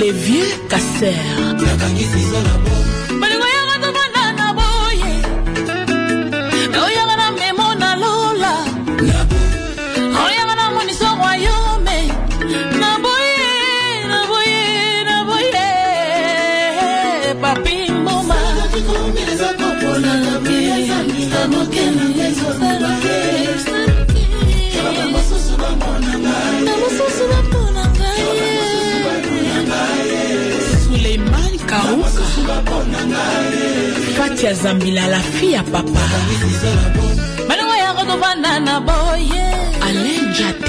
Les 0.00 0.12
vieux 0.12 0.52
kati 34.18 34.46
ya 34.46 34.54
zambila 34.54 35.06
lafi 35.06 35.52
ya 35.52 35.62
papa. 35.62 36.00
Balongo 37.48 37.74
ya 37.76 37.92
kotovanda 37.94 38.58
na 38.60 38.80
boye. 38.80 39.44
Alenjat 39.86 40.67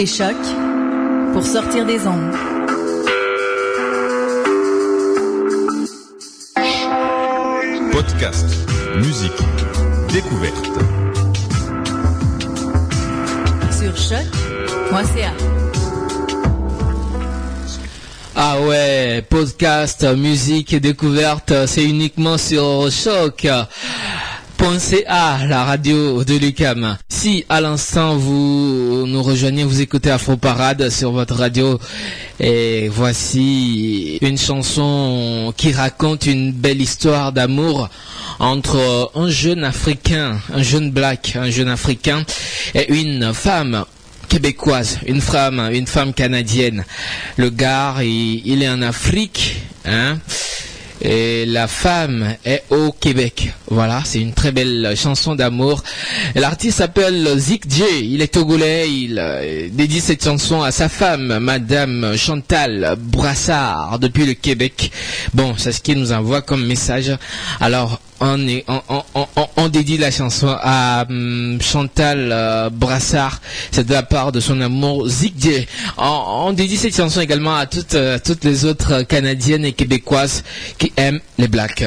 écoutez 0.00 0.06
Choc 0.06 0.36
pour 1.32 1.44
sortir 1.44 1.84
des 1.84 2.06
ondes. 2.06 2.34
Podcast, 7.92 8.46
musique, 8.96 9.32
découverte. 10.12 10.70
Sur 13.78 13.96
choc.ca. 13.96 15.32
Ah 18.36 18.60
ouais, 18.62 19.24
podcast, 19.28 20.06
musique 20.16 20.72
et 20.72 20.80
découverte, 20.80 21.52
c'est 21.66 21.84
uniquement 21.84 22.38
sur 22.38 22.90
choc. 22.90 23.46
.ca, 24.78 25.38
la 25.46 25.64
radio 25.64 26.22
de 26.22 26.34
Lucam. 26.34 26.96
Si 27.20 27.44
à 27.50 27.60
l'instant 27.60 28.16
vous 28.16 29.04
nous 29.06 29.22
rejoignez, 29.22 29.62
vous 29.62 29.82
écoutez 29.82 30.10
Afro 30.10 30.38
Parade 30.38 30.88
sur 30.88 31.12
votre 31.12 31.34
radio 31.34 31.78
et 32.40 32.88
voici 32.88 34.16
une 34.22 34.38
chanson 34.38 35.52
qui 35.54 35.70
raconte 35.72 36.24
une 36.24 36.50
belle 36.50 36.80
histoire 36.80 37.32
d'amour 37.32 37.90
entre 38.38 39.10
un 39.14 39.28
jeune 39.28 39.64
africain, 39.64 40.40
un 40.50 40.62
jeune 40.62 40.92
black, 40.92 41.36
un 41.36 41.50
jeune 41.50 41.68
africain 41.68 42.24
et 42.74 42.90
une 42.90 43.34
femme 43.34 43.84
québécoise, 44.30 45.00
une 45.06 45.20
femme, 45.20 45.68
une 45.74 45.86
femme 45.86 46.14
canadienne. 46.14 46.86
Le 47.36 47.50
gars, 47.50 47.96
il, 48.00 48.62
est 48.62 48.68
en 48.70 48.80
Afrique, 48.80 49.60
hein 49.84 50.16
et 51.00 51.46
la 51.46 51.66
femme 51.66 52.34
est 52.44 52.64
au 52.70 52.92
Québec. 52.92 53.52
Voilà, 53.68 54.02
c'est 54.04 54.20
une 54.20 54.34
très 54.34 54.52
belle 54.52 54.94
chanson 54.96 55.34
d'amour. 55.34 55.82
L'artiste 56.34 56.78
s'appelle 56.78 57.38
Zik 57.38 57.64
J. 57.70 57.84
Il 58.02 58.22
est 58.22 58.34
togolais. 58.34 58.90
Il 58.90 59.18
euh, 59.18 59.68
dédie 59.72 60.00
cette 60.00 60.22
chanson 60.22 60.62
à 60.62 60.70
sa 60.72 60.88
femme, 60.88 61.38
Madame 61.38 62.16
Chantal 62.16 62.96
Brassard, 62.98 63.98
depuis 63.98 64.26
le 64.26 64.34
Québec. 64.34 64.90
Bon, 65.34 65.54
c'est 65.56 65.72
ce 65.72 65.80
qu'il 65.80 65.98
nous 65.98 66.12
envoie 66.12 66.42
comme 66.42 66.66
message. 66.66 67.16
Alors, 67.60 68.00
on, 68.20 69.68
dédie 69.68 69.98
la 69.98 70.10
chanson 70.10 70.54
à 70.60 71.06
hum, 71.08 71.58
Chantal 71.60 72.30
euh, 72.32 72.70
Brassard. 72.70 73.40
C'est 73.70 73.86
de 73.86 73.92
la 73.92 74.02
part 74.02 74.32
de 74.32 74.40
son 74.40 74.60
amour 74.60 75.08
J. 75.08 75.66
On, 75.96 76.52
dédie 76.52 76.76
cette 76.76 76.96
chanson 76.96 77.20
également 77.20 77.56
à 77.56 77.66
toutes, 77.66 77.94
euh, 77.94 78.18
toutes 78.22 78.44
les 78.44 78.64
autres 78.64 79.02
Canadiennes 79.02 79.64
et 79.64 79.72
Québécoises 79.72 80.44
qui 80.78 80.92
aiment 80.96 81.20
les 81.38 81.48
Blacks. 81.48 81.84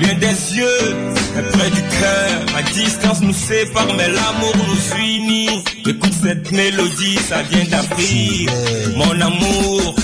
Loin 0.00 0.14
des 0.14 0.56
yeux, 0.56 0.96
mais 1.34 1.42
près 1.42 1.70
du 1.70 1.82
cœur. 1.82 2.46
La 2.54 2.62
distance 2.62 3.20
nous 3.20 3.32
sépare, 3.32 3.92
mais 3.96 4.08
l'amour 4.08 4.54
nous 4.56 4.98
unit. 4.98 5.62
Écoute 5.86 6.14
cette 6.22 6.50
mélodie, 6.52 7.18
ça 7.28 7.42
vient 7.42 7.64
d'Afrique. 7.64 8.50
Mon 8.96 9.20
amour, 9.20 9.94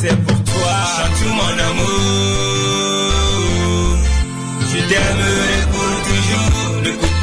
c'est 0.00 0.16
pour 0.24 0.42
toi. 0.44 0.72
Chante 0.96 1.28
mon 1.28 1.58
amour. 1.70 2.36
Je 4.70 4.78
t'aimerai 4.88 5.58
pour 5.72 6.02
toujours. 6.08 7.15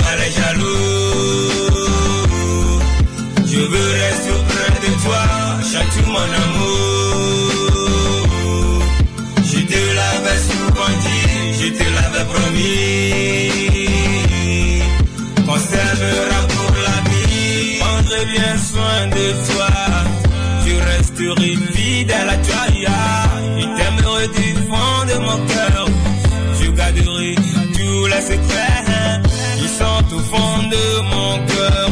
Les 28.16 28.22
secrets 28.22 29.22
qui 29.58 29.68
sont 29.68 30.16
au 30.16 30.20
fond 30.20 30.64
de 30.70 31.02
mon 31.12 31.46
cœur. 31.46 31.90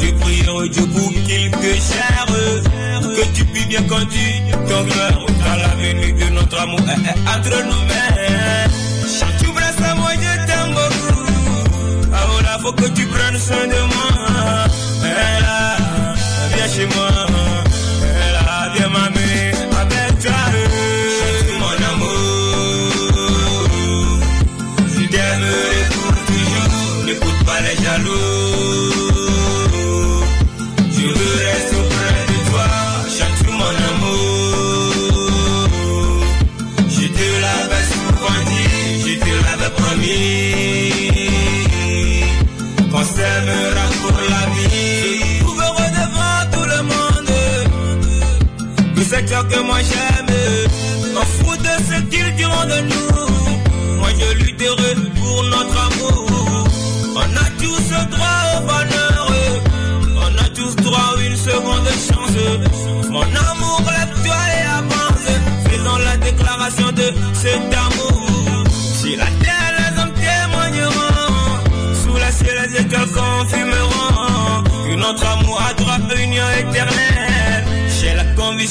Je 0.00 0.12
prierai 0.14 0.68
Dieu 0.68 0.86
pour 0.86 1.10
qu'il 1.10 1.50
te 1.50 1.72
gère. 1.88 2.26
Que 3.16 3.24
tu 3.34 3.44
puisses 3.44 3.68
bien 3.68 3.82
conduire 3.82 4.58
ton 4.68 4.84
cœur 4.86 5.26
dans 5.26 5.56
la 5.62 5.68
venue 5.76 6.12
de 6.12 6.30
notre 6.30 6.60
amour 6.60 6.80
eh, 6.88 7.00
eh, 7.06 7.28
entre 7.28 7.64
nos 7.64 7.93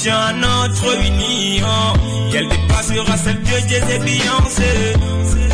à 0.09 0.33
notre 0.33 0.97
union. 1.05 1.67
Qu'elle 2.31 2.47
dépassera 2.49 3.17
celle 3.17 3.41
de 3.41 3.69
Jay 3.69 3.81
et 3.89 3.99
Beyoncé. 3.99 4.93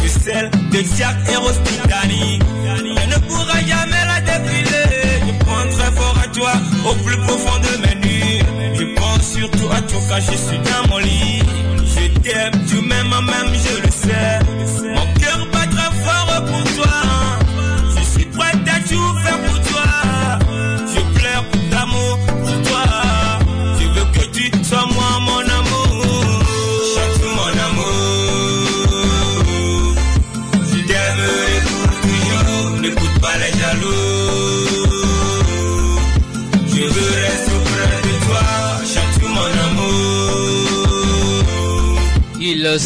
Que 0.02 0.08
celle 0.08 0.50
de 0.50 0.84
Jack 0.98 1.16
et 1.32 1.36
Rose 1.36 1.60
Titanic. 1.66 2.42
Elle 2.66 3.10
ne 3.10 3.18
pourra 3.28 3.60
jamais 3.60 4.06
la 4.08 4.22
défiler. 4.22 5.22
Je 5.28 5.46
prends 5.46 5.68
très 5.70 5.92
fort 5.92 6.18
à 6.24 6.28
toi 6.28 6.54
au 6.90 6.94
plus 7.04 7.18
profond 7.18 7.60
de 7.60 7.88
mes 7.88 8.08
nuits. 8.08 8.40
Je 8.76 8.84
pense 8.96 9.34
surtout 9.34 9.70
à 9.72 9.82
toi 9.82 10.00
quand 10.10 10.22
je 10.22 10.38
suis 10.38 10.60
dans 10.60 10.88
mon 10.90 10.98
lit. 11.00 11.44
Je 11.86 12.20
t'aime, 12.20 12.66
tu 12.68 12.76
m'aimes 12.76 13.10
même, 13.10 13.54
je 13.54 13.82
le 13.82 13.92
sais. 13.92 14.40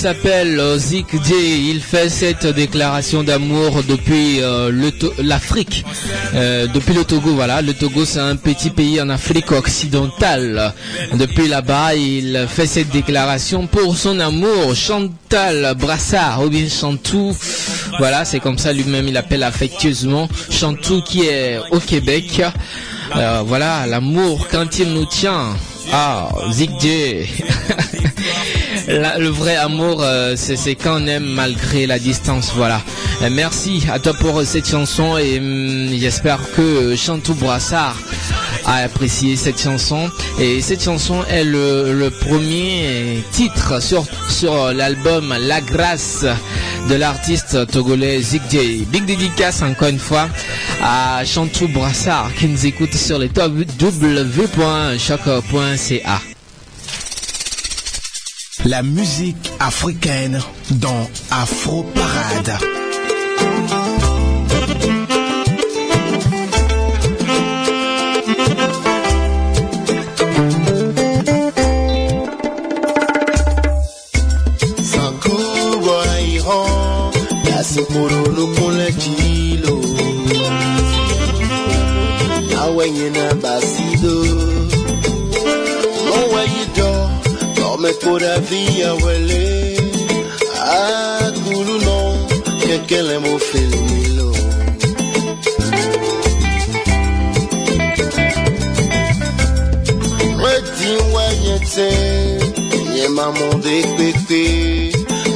S'appelle 0.03 0.59
euh, 0.59 0.77
Zik. 0.77 1.05
Il 1.31 1.79
fait 1.79 2.09
cette 2.09 2.45
déclaration 2.45 3.23
d'amour 3.23 3.83
depuis 3.87 4.41
euh, 4.41 4.69
l'Afrique, 5.19 5.85
Euh, 6.35 6.67
depuis 6.67 6.93
le 6.93 7.05
Togo. 7.05 7.33
Voilà, 7.35 7.61
le 7.61 7.73
Togo 7.73 8.03
c'est 8.03 8.19
un 8.19 8.35
petit 8.35 8.69
pays 8.69 8.99
en 9.01 9.07
Afrique 9.07 9.53
occidentale. 9.53 10.73
Depuis 11.13 11.47
là-bas, 11.47 11.95
il 11.95 12.47
fait 12.49 12.65
cette 12.65 12.89
déclaration 12.89 13.65
pour 13.65 13.95
son 13.95 14.19
amour. 14.19 14.75
Chantal 14.75 15.73
Brassard 15.79 16.43
ou 16.43 16.49
bien 16.49 16.67
Chantou. 16.67 17.33
Voilà, 17.97 18.25
c'est 18.25 18.41
comme 18.41 18.57
ça 18.57 18.73
lui-même 18.73 19.07
il 19.07 19.15
appelle 19.15 19.43
affectueusement 19.43 20.27
Chantou 20.49 21.01
qui 21.01 21.21
est 21.21 21.59
au 21.71 21.79
Québec. 21.79 22.41
Voilà, 23.45 23.87
l'amour 23.87 24.49
quand 24.51 24.79
il 24.79 24.89
nous 24.91 25.05
tient. 25.05 25.55
Ah, 25.93 26.29
Zik 26.51 26.71
J. 26.81 27.25
Le 28.87 29.29
vrai 29.29 29.55
amour, 29.55 30.01
euh, 30.03 30.33
c'est 30.35 30.75
quand 30.75 31.01
on 31.01 31.07
aime 31.07 31.23
malgré 31.23 31.87
la 31.87 31.99
distance. 31.99 32.51
Voilà. 32.55 32.81
Euh, 33.21 33.29
merci 33.31 33.83
à 33.91 33.99
toi 33.99 34.13
pour 34.13 34.43
cette 34.43 34.67
chanson 34.67 35.17
et 35.17 35.39
hum, 35.39 35.87
j'espère 35.97 36.39
que 36.55 36.93
Chantou 36.95 37.33
Brassard 37.35 37.97
a 38.65 38.77
apprécié 38.77 39.37
cette 39.37 39.61
chanson. 39.61 40.09
Et 40.39 40.61
cette 40.61 40.83
chanson 40.83 41.23
est 41.29 41.45
le, 41.45 42.09
premier 42.09 43.23
titre 43.31 43.81
sur, 43.81 44.05
l'album 44.73 45.33
La 45.39 45.61
Grâce 45.61 46.25
de 46.89 46.95
l'artiste 46.95 47.65
togolais 47.67 48.21
Zig 48.21 48.41
J. 48.51 48.85
Big 48.89 49.05
dédicace 49.05 49.61
encore 49.61 49.87
une 49.87 49.99
fois 49.99 50.27
à 50.81 51.23
Chantou 51.23 51.69
Brassard 51.69 52.31
qui 52.37 52.47
nous 52.47 52.65
écoute 52.65 52.93
sur 52.93 53.17
le 53.17 53.27
www.choc.ca. 53.27 54.33
La 58.65 58.81
musique 58.81 59.51
africaine 59.59 60.39
dans 60.71 61.07
Afro 61.31 61.83
Parade. 61.83 62.57
Yasikuru 77.49 78.31
nukule 78.35 78.91
kilo 78.91 79.81
Awenye 82.63 83.09
na 83.09 83.33
basido 83.35 84.52
Kame 87.83 87.93
kore 88.03 88.39
vi 88.49 88.81
awele 88.83 89.77
Akulu 90.55 91.75
non 91.85 92.15
Kekele 92.61 93.19
mo 93.19 93.37
filmilo 93.39 94.31
Mweti 100.37 100.97
wanyete 101.13 101.91
Nye 102.93 103.07
mamon 103.07 103.61
dekpekpe 103.61 104.43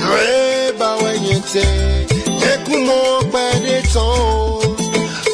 Mweba 0.06 0.96
wanyete 0.96 1.64
Ekounon 2.54 3.32
pade 3.32 3.82
ton. 3.94 4.76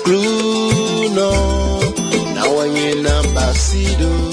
Klu 0.03 1.09
non 1.15 1.93
Na 2.35 2.45
wanye 2.45 2.93
nan 2.95 3.25
basido 3.35 4.32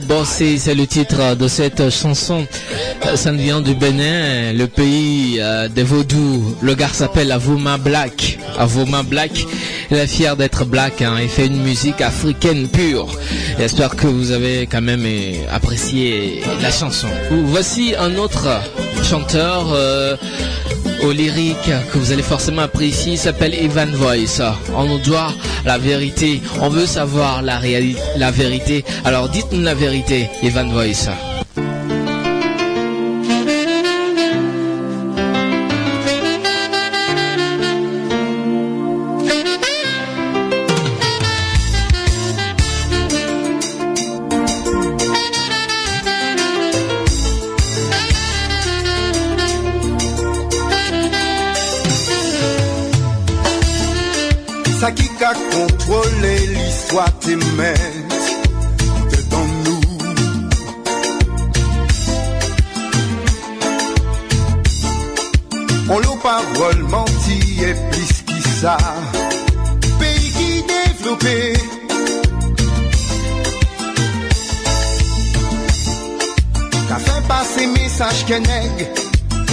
Bossé, 0.00 0.58
c'est 0.58 0.74
le 0.74 0.86
titre 0.86 1.34
de 1.34 1.48
cette 1.48 1.90
chanson. 1.90 2.46
Euh, 3.06 3.16
Ça 3.16 3.32
vient 3.32 3.60
du 3.60 3.74
Bénin, 3.74 4.52
le 4.52 4.66
pays 4.66 5.38
euh, 5.40 5.68
des 5.68 5.82
vaudous. 5.82 6.56
Le 6.60 6.74
gars 6.74 6.88
s'appelle 6.88 7.32
Avoma 7.32 7.78
Black. 7.78 8.38
Avoma 8.58 9.02
Black, 9.02 9.44
il 9.90 9.96
est 9.96 10.06
fier 10.06 10.36
d'être 10.36 10.64
black. 10.64 11.02
Hein. 11.02 11.16
Il 11.22 11.28
fait 11.28 11.46
une 11.46 11.62
musique 11.62 12.00
africaine 12.00 12.68
pure. 12.68 13.08
J'espère 13.58 13.96
que 13.96 14.06
vous 14.06 14.30
avez 14.30 14.66
quand 14.66 14.82
même 14.82 15.04
euh, 15.04 15.32
apprécié 15.50 16.42
la 16.62 16.70
chanson. 16.70 17.08
Voici 17.30 17.94
un 17.98 18.16
autre 18.16 18.46
chanteur 19.02 19.66
au 21.04 21.12
lyrique 21.12 21.70
que 21.92 21.98
vous 21.98 22.12
allez 22.12 22.22
forcément 22.22 22.62
apprécier. 22.62 23.12
Il 23.12 23.18
s'appelle 23.18 23.54
Evan 23.54 23.90
Voice. 23.94 24.42
On 24.74 24.84
nous 24.84 24.98
doit 24.98 25.32
la 25.64 25.78
vérité. 25.78 26.40
On 26.60 26.68
veut 26.68 26.86
savoir 26.86 27.42
la, 27.42 27.58
vérité. 28.30 28.84
Alors 29.04 29.28
dites-nous 29.28 29.62
la 29.62 29.74
vérité, 29.74 30.28
Evan 30.42 30.70
Voice. 30.70 31.08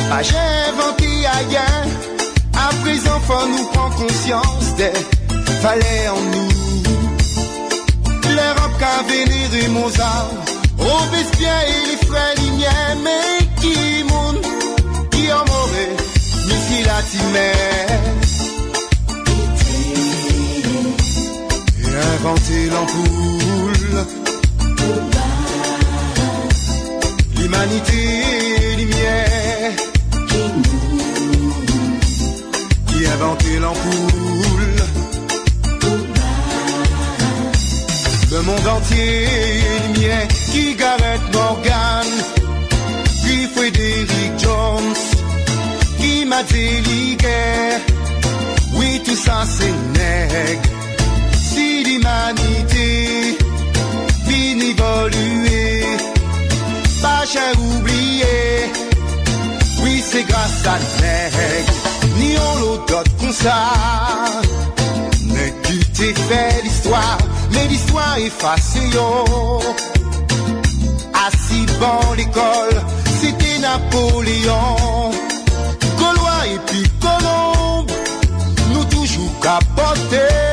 Pas 0.09 0.21
j'ai 0.23 0.35
inventé 0.69 1.07
ailleurs. 1.25 1.87
À 2.53 2.73
présent, 2.83 3.19
faut 3.27 3.47
nous 3.47 3.65
prendre 3.73 3.95
conscience 3.95 4.75
des 4.77 4.91
fallait 5.61 6.09
en 6.09 6.21
nous. 6.33 6.51
L'Europe 8.35 8.75
qu'a 8.79 9.01
vénéré 9.09 9.67
Mozart, 9.69 10.29
Robespierre 10.77 11.63
et 11.73 11.81
les 11.89 11.99
frères 12.05 12.35
Lumière, 12.43 12.97
mais 13.03 13.45
qui 13.61 14.03
moun, 14.03 14.37
qui 15.11 15.31
en 15.31 15.45
mauvais, 15.53 15.91
Missy 16.47 16.83
Latimère. 16.89 18.03
Et 21.83 21.95
inventer 22.15 22.69
l'ampoule. 22.73 24.05
L'humanité 27.45 28.75
lumière 28.75 29.71
qui 32.87 33.05
a 33.05 33.13
inventé 33.13 33.59
l'ampoule. 33.59 34.75
Le 38.31 38.41
monde 38.41 38.67
entier 38.67 39.27
lumière 39.93 40.27
qui 40.51 40.75
Garrett 40.75 41.21
Morgan, 41.33 42.07
qui 43.21 43.45
Frédéric 43.55 44.31
Jones, 44.39 44.95
qui 45.99 46.25
m'a 46.25 46.41
Guerre. 46.41 47.79
Oui, 48.73 49.03
tout 49.05 49.15
ça 49.15 49.43
c'est 49.45 49.75
nègre. 49.99 50.69
Si 51.31 51.83
l'humanité 51.83 53.37
finit 54.27 54.71
évoluer, 54.71 55.83
cher 57.25 57.53
oublié. 57.59 58.71
Oui, 59.81 60.03
c'est 60.05 60.23
grâce 60.23 60.65
à 60.65 60.77
nègre. 61.01 61.71
Ni 62.17 62.35
on 62.37 62.59
l'autre 62.59 63.03
comme 63.19 63.31
ça. 63.31 63.55
Nègre 65.25 65.61
qui 65.63 65.79
t'ai 65.79 66.13
fait 66.13 66.61
l'histoire, 66.63 67.17
mais 67.51 67.67
l'histoire 67.67 68.17
effacée 68.17 68.89
yo. 68.93 69.25
Assis 71.25 71.65
dans 71.79 72.13
l'école, 72.13 72.77
c'était 73.19 73.59
Napoléon. 73.59 75.11
Gaulois 75.97 76.43
et 76.53 76.59
puis 76.67 76.83
Colombe, 77.01 77.91
nous 78.73 78.85
toujours 78.85 79.39
capotés. 79.41 80.44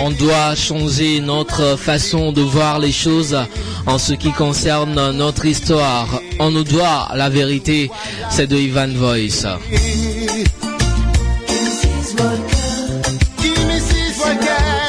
On 0.00 0.10
doit 0.10 0.54
changer 0.54 1.20
notre 1.20 1.76
façon 1.76 2.32
de 2.32 2.42
voir 2.42 2.78
les 2.78 2.92
choses 2.92 3.36
en 3.86 3.98
ce 3.98 4.12
qui 4.14 4.32
concerne 4.32 5.12
notre 5.12 5.44
histoire. 5.46 6.08
On 6.38 6.50
nous 6.50 6.64
doit 6.64 7.08
la 7.14 7.28
vérité, 7.28 7.90
c'est 8.30 8.46
de 8.46 8.56
Ivan 8.56 8.88
Voice. 8.88 9.46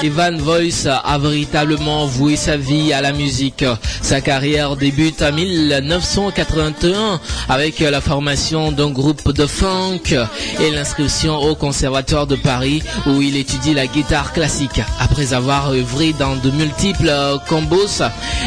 Ivan 0.05 0.37
Voice 0.37 0.85
a 0.85 1.17
véritablement 1.17 2.05
voué 2.05 2.35
sa 2.35 2.57
vie 2.57 2.93
à 2.93 3.01
la 3.01 3.11
musique. 3.11 3.65
Sa 4.03 4.21
carrière 4.21 4.75
débute 4.75 5.23
en 5.23 5.33
1981 5.33 7.19
avec 7.49 7.79
la 7.79 8.01
formation 8.01 8.71
d'un 8.71 8.91
groupe 8.91 9.33
de 9.33 9.47
funk 9.47 10.15
et 10.59 10.69
l'inscription 10.69 11.37
au 11.37 11.55
Conservatoire 11.55 12.27
de 12.27 12.35
Paris 12.35 12.83
où 13.07 13.19
il 13.19 13.35
étudie 13.35 13.73
la 13.73 13.87
guitare 13.87 14.31
classique. 14.31 14.79
Après 14.99 15.33
avoir 15.33 15.71
œuvré 15.71 16.13
dans 16.13 16.35
de 16.35 16.51
multiples 16.51 17.11
combos 17.49 18.03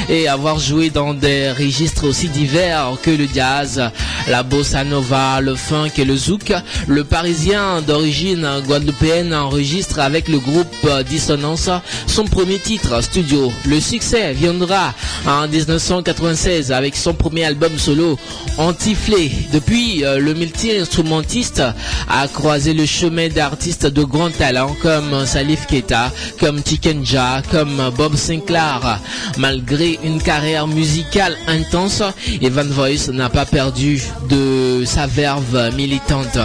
et 0.09 0.29
avoir 0.29 0.61
joué 0.61 0.91
dans 0.91 1.13
des 1.13 1.51
registres 1.51 2.07
aussi 2.07 2.29
divers 2.29 2.93
que 3.03 3.11
le 3.11 3.27
jazz, 3.35 3.91
la 4.29 4.45
bossa 4.45 4.85
nova, 4.85 5.41
le 5.41 5.57
funk 5.57 5.91
et 5.99 6.05
le 6.05 6.17
zouk, 6.17 6.53
le 6.87 7.03
parisien 7.03 7.83
d'origine 7.83 8.47
guadeloupéenne 8.65 9.35
enregistre 9.35 9.99
avec 9.99 10.29
le 10.29 10.39
groupe 10.39 10.87
Son 11.57 12.25
premier 12.25 12.59
titre 12.59 13.03
studio. 13.03 13.53
Le 13.65 13.81
succès 13.81 14.33
viendra 14.33 14.93
en 15.27 15.49
1996 15.49 16.73
avec 16.73 16.97
son 16.97 17.15
premier 17.15 17.45
album 17.45 17.79
solo 17.79 18.19
Antiflé. 18.59 19.31
Depuis, 19.53 20.05
euh, 20.05 20.19
le 20.19 20.35
multi-instrumentiste 20.35 21.63
a 22.09 22.27
croisé 22.29 22.75
le 22.75 22.87
chemin 22.87 23.29
d'artistes 23.29 23.87
de 23.87 24.03
grand 24.03 24.31
talent 24.31 24.75
comme 24.83 25.27
Salif 25.27 25.67
Keita, 25.67 26.11
comme 26.41 26.61
Tikenja, 26.63 27.43
comme 27.51 27.91
Bob 27.97 28.17
Sinclair. 28.17 29.01
Malgré 29.39 29.99
une 30.03 30.21
carrière 30.21 30.67
musicale 30.67 31.37
intense, 31.47 32.03
Evan 32.43 32.69
Voice 32.69 33.11
n'a 33.13 33.29
pas 33.29 33.47
perdu 33.47 34.03
de 34.29 34.83
sa 34.85 35.07
verve 35.07 35.71
militante. 35.77 36.39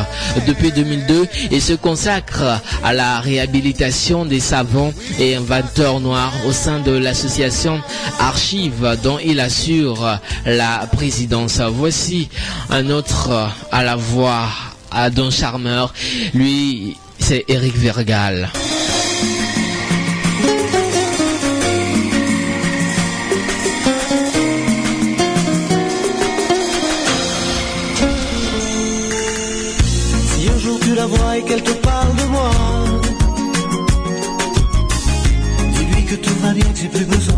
Depuis 0.48 0.72
2002, 0.72 1.28
il 1.52 1.62
se 1.62 1.74
consacre 1.74 2.62
à 2.84 2.94
la 2.94 3.20
réhabilitation 3.20 4.26
des 4.26 4.40
savants 4.40 4.83
et 5.20 5.36
inventeurs 5.36 6.00
noirs 6.00 6.34
au 6.48 6.52
sein 6.52 6.80
de 6.80 6.92
l'association 6.92 7.80
Archive 8.20 8.98
dont 9.04 9.20
il 9.20 9.40
assure 9.40 10.20
la 10.46 10.88
présidence. 10.92 11.60
Voici 11.60 12.30
un 12.70 12.90
autre 12.90 13.50
à 13.72 13.84
la 13.84 13.96
voix 13.96 14.48
à 14.92 15.10
Don 15.10 15.30
Charmeur. 15.32 15.94
Lui, 16.34 16.98
c'est 17.20 17.46
Eric 17.48 17.76
Vergal. 17.78 18.50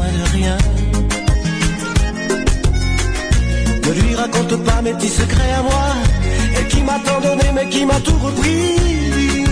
De 0.04 0.32
rien. 0.34 0.58
Ne 3.86 3.92
lui 4.02 4.16
raconte 4.16 4.56
pas 4.64 4.82
mes 4.82 4.94
petits 4.94 5.10
secrets 5.10 5.54
à 5.58 5.62
moi, 5.62 5.88
et 6.60 6.68
qui 6.68 6.82
m'a 6.82 7.00
tant 7.00 7.22
donné 7.22 7.44
mais 7.54 7.68
qui 7.70 7.86
m'a 7.86 8.00
tout 8.02 8.18
repris. 8.24 9.46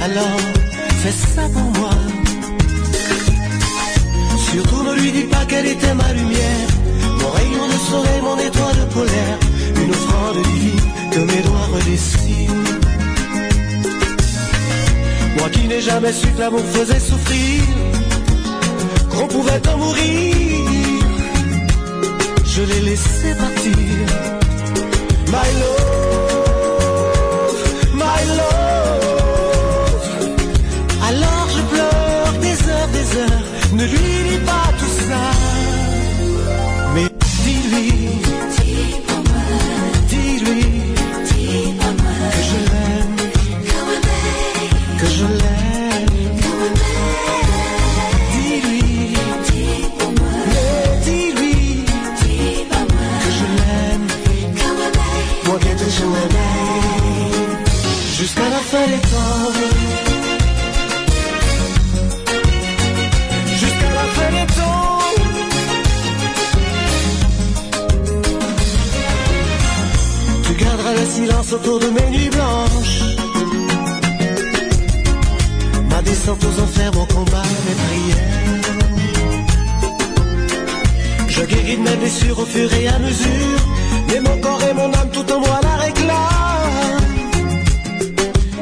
Alors, 0.00 0.40
fais 1.02 1.12
ça 1.12 1.42
pour 1.52 1.80
moi. 1.80 1.90
Surtout 4.50 4.82
ne 4.82 4.94
lui 4.94 5.12
dis 5.12 5.24
pas 5.24 5.44
qu'elle 5.46 5.66
était 5.66 5.94
ma 5.94 6.12
lumière, 6.12 6.68
mon 7.20 7.30
rayon 7.30 7.66
de 7.66 7.78
soleil, 7.90 8.20
mon 8.22 8.38
étoile 8.38 8.88
polaire, 8.94 9.38
une 9.82 9.90
offrande 9.90 10.42
divine 10.44 10.80
que 11.10 11.20
mes 11.20 11.42
doigts 11.42 11.68
redessinent. 11.74 12.64
Moi 15.36 15.48
qui 15.50 15.68
n'ai 15.68 15.80
jamais 15.80 16.12
su 16.12 16.26
que 16.28 16.40
l'amour 16.40 16.64
faisait 16.72 16.98
souffrir, 16.98 17.60
qu'on 19.18 19.26
pouvait 19.26 19.68
en 19.68 19.76
mourir, 19.78 20.34
je 22.44 22.62
l'ai 22.62 22.80
laissé 22.80 23.34
partir. 23.34 23.74
My 25.26 25.48
love, 25.60 26.44
my 27.94 28.36
love. 28.36 28.57
De 71.76 71.88
mes 71.90 72.06
nuits 72.16 72.30
blanches. 72.30 73.00
Ma 75.90 76.00
descente 76.00 76.42
aux 76.42 76.62
enfers, 76.62 76.92
mon 76.94 77.04
combat, 77.04 77.42
mes 77.66 77.76
prières. 77.84 78.24
Je 81.28 81.42
guéris 81.42 81.76
de 81.76 81.82
mes 81.82 81.96
blessures 81.96 82.38
au 82.38 82.46
fur 82.46 82.72
et 82.72 82.88
à 82.88 82.98
mesure. 82.98 83.60
Mais 84.08 84.20
mon 84.20 84.40
corps 84.40 84.62
et 84.62 84.72
mon 84.72 84.90
âme, 84.94 85.10
tout 85.12 85.30
en 85.30 85.40
moi 85.40 85.60
la 85.62 85.76
réclament. 85.76 87.02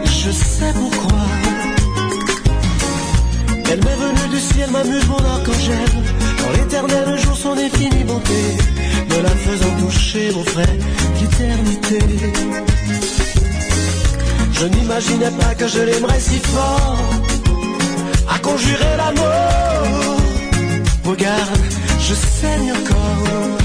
Je 0.04 0.30
sais 0.32 0.72
pourquoi. 0.74 1.24
Elle 3.70 3.84
m'est 3.84 4.00
venue 4.04 4.28
du 4.34 4.40
ciel, 4.40 4.70
m'amuse 4.70 5.06
mon 5.06 5.24
arc-en-ciel. 5.34 5.90
Dans 6.40 6.52
l'éternel 6.58 7.18
jour, 7.20 7.36
son 7.36 7.52
infinie 7.52 8.04
bonté. 8.04 8.75
Me 9.08 9.22
la 9.22 9.30
faisant 9.30 9.74
toucher, 9.78 10.32
mon 10.34 10.44
frère, 10.44 10.76
l'éternité. 11.20 11.98
Je 14.52 14.66
n'imaginais 14.66 15.30
pas 15.30 15.54
que 15.54 15.66
je 15.68 15.80
l'aimerais 15.80 16.20
si 16.20 16.38
fort. 16.38 16.98
À 18.28 18.38
conjurer 18.38 18.96
l'amour. 18.96 20.16
Regarde, 21.04 21.60
je 22.00 22.14
saigne 22.14 22.72
encore. 22.72 23.58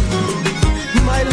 My 1.05 1.23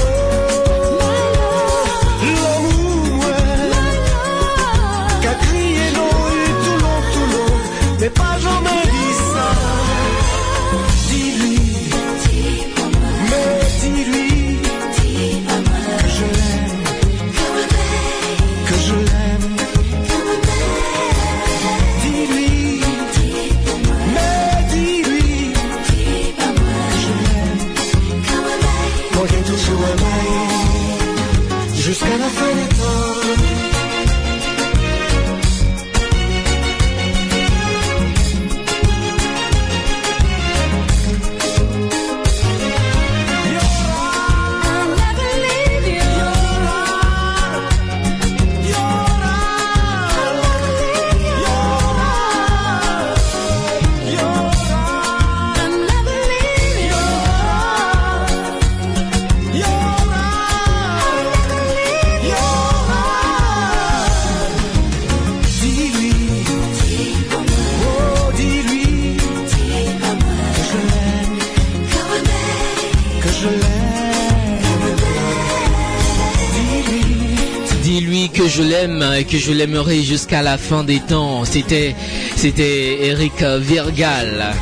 et 79.19 79.25
que 79.25 79.37
je 79.37 79.53
l'aimerai 79.53 80.03
jusqu'à 80.03 80.43
la 80.43 80.57
fin 80.57 80.85
des 80.85 81.01
temps. 81.01 81.45
C'était, 81.45 81.95
c'était 82.37 83.07
Eric 83.07 83.43
Virgal. 83.43 84.55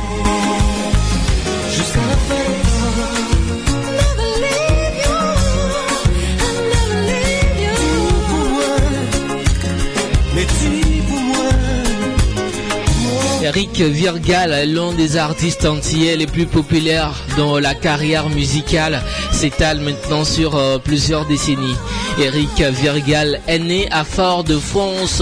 Eric 13.79 13.93
Virgal 13.93 14.53
est 14.53 14.65
l'un 14.65 14.91
des 14.93 15.17
artistes 15.17 15.65
antillais 15.65 16.15
les 16.15 16.25
plus 16.25 16.47
populaires 16.47 17.13
dont 17.37 17.57
la 17.57 17.75
carrière 17.75 18.27
musicale 18.27 19.03
s'étale 19.31 19.81
maintenant 19.81 20.23
sur 20.23 20.55
euh, 20.55 20.79
plusieurs 20.79 21.27
décennies. 21.27 21.75
Eric 22.19 22.59
Virgal 22.59 23.39
est 23.47 23.59
né 23.59 23.87
à 23.91 24.03
Fort-de-France 24.03 25.21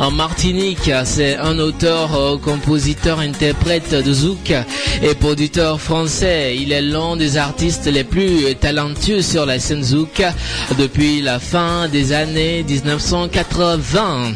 en 0.00 0.10
Martinique. 0.10 0.90
C'est 1.04 1.36
un 1.36 1.58
auteur, 1.58 2.14
euh, 2.14 2.36
compositeur, 2.36 3.20
interprète 3.20 3.94
de 3.94 4.12
zouk 4.12 4.52
et 5.02 5.14
producteur 5.14 5.80
français. 5.80 6.56
Il 6.58 6.72
est 6.72 6.82
l'un 6.82 7.16
des 7.16 7.38
artistes 7.38 7.86
les 7.86 8.04
plus 8.04 8.54
talentueux 8.56 9.22
sur 9.22 9.46
la 9.46 9.58
scène 9.58 9.82
zouk 9.82 10.22
depuis 10.78 11.22
la 11.22 11.38
fin 11.38 11.88
des 11.88 12.12
années 12.12 12.64
1980. 12.68 14.34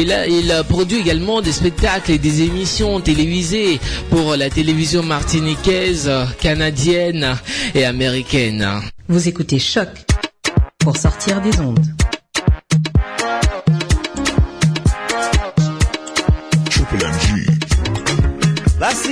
Il 0.00 0.12
a, 0.12 0.26
il 0.26 0.50
a 0.50 0.64
produit 0.64 0.96
également 0.98 1.42
des 1.42 1.52
spectacles 1.52 2.12
et 2.12 2.18
des 2.18 2.40
émissions 2.40 3.00
télévisées 3.02 3.78
pour 4.08 4.34
la 4.34 4.48
télévision 4.48 5.02
martiniquaise, 5.02 6.10
canadienne 6.40 7.36
et 7.74 7.84
américaine. 7.84 8.66
Vous 9.08 9.28
écoutez 9.28 9.58
Choc 9.58 9.88
pour 10.78 10.96
sortir 10.96 11.42
des 11.42 11.60
ondes. 11.60 11.84
Triple 16.70 17.04
MG. 17.04 17.46
That's 18.80 19.06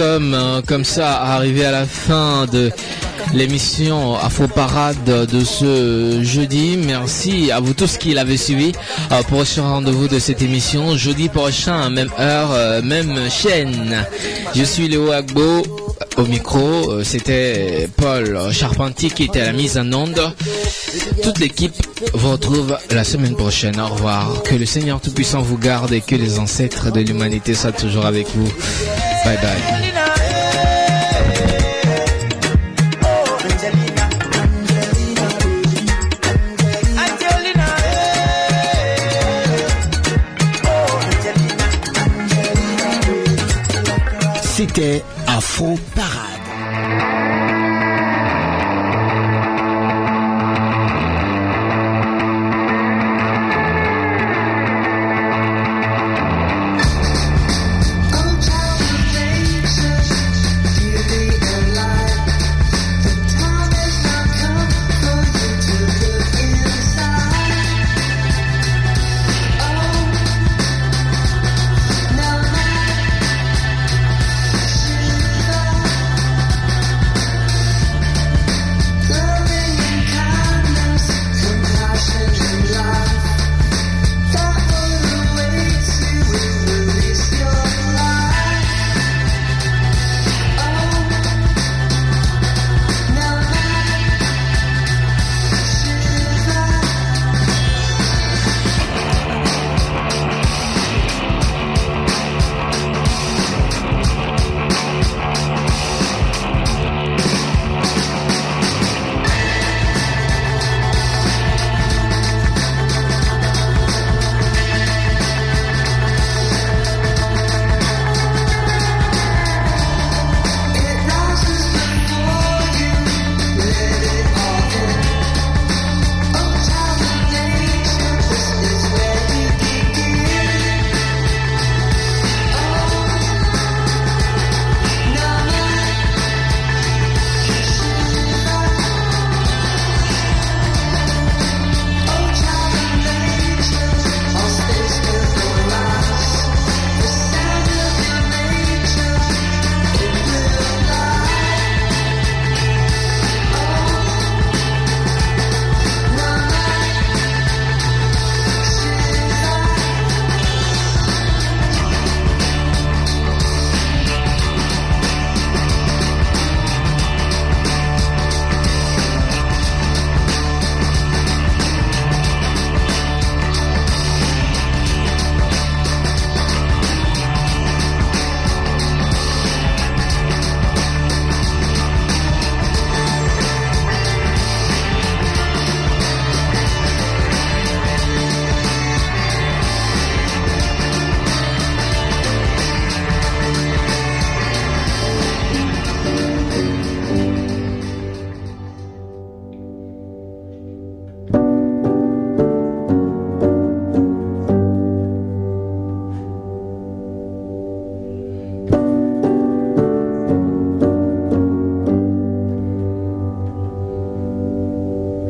euh, 0.00 0.62
comme 0.66 0.84
ça 0.84 1.20
arrivés 1.22 1.64
à 1.64 1.70
la 1.70 1.84
fin 1.86 2.46
de 2.46 2.70
l'émission 3.34 4.16
Afro 4.16 4.48
Parade 4.48 5.04
de 5.04 5.44
ce 5.44 6.20
jeudi. 6.22 6.76
Merci 6.76 7.50
à 7.50 7.60
vous 7.60 7.74
tous 7.74 7.96
qui 7.98 8.14
l'avez 8.14 8.36
suivi. 8.36 8.72
Euh, 9.12 9.22
prochain 9.22 9.62
rendez-vous 9.62 10.08
de 10.08 10.18
cette 10.18 10.42
émission 10.42 10.96
jeudi 10.96 11.28
prochain, 11.28 11.90
même 11.90 12.10
heure, 12.18 12.50
euh, 12.52 12.82
même 12.82 13.30
chaîne. 13.30 14.04
Je 14.54 14.64
suis 14.64 14.88
Léo 14.88 15.12
Agbo 15.12 15.62
au 16.16 16.24
micro. 16.24 16.92
Euh, 16.92 17.04
C'était 17.04 17.88
Paul 17.96 18.52
Charpentier 18.52 19.10
qui 19.10 19.24
était 19.24 19.40
à 19.40 19.46
la 19.46 19.52
mise 19.52 19.78
en 19.78 19.92
onde. 19.92 20.20
Toute 21.22 21.38
l'équipe 21.38 21.74
vous 22.14 22.30
retrouve 22.32 22.76
la 22.90 23.04
semaine 23.04 23.36
prochaine. 23.36 23.78
Au 23.80 23.88
revoir. 23.88 24.42
Que 24.44 24.54
le 24.54 24.66
Seigneur 24.66 25.00
Tout-Puissant 25.00 25.42
vous 25.42 25.58
garde 25.58 25.92
et 25.92 26.00
que 26.00 26.14
les 26.16 26.38
ancêtres 26.38 26.90
de 26.90 27.00
l'humanité 27.00 27.54
soient 27.54 27.72
toujours 27.72 28.06
avec 28.06 28.26
vous. 28.34 28.50
Bye 29.24 29.36
bye. 29.36 29.80
C'était 44.42 45.02
Afro 45.26 45.78
Parade. 45.94 46.29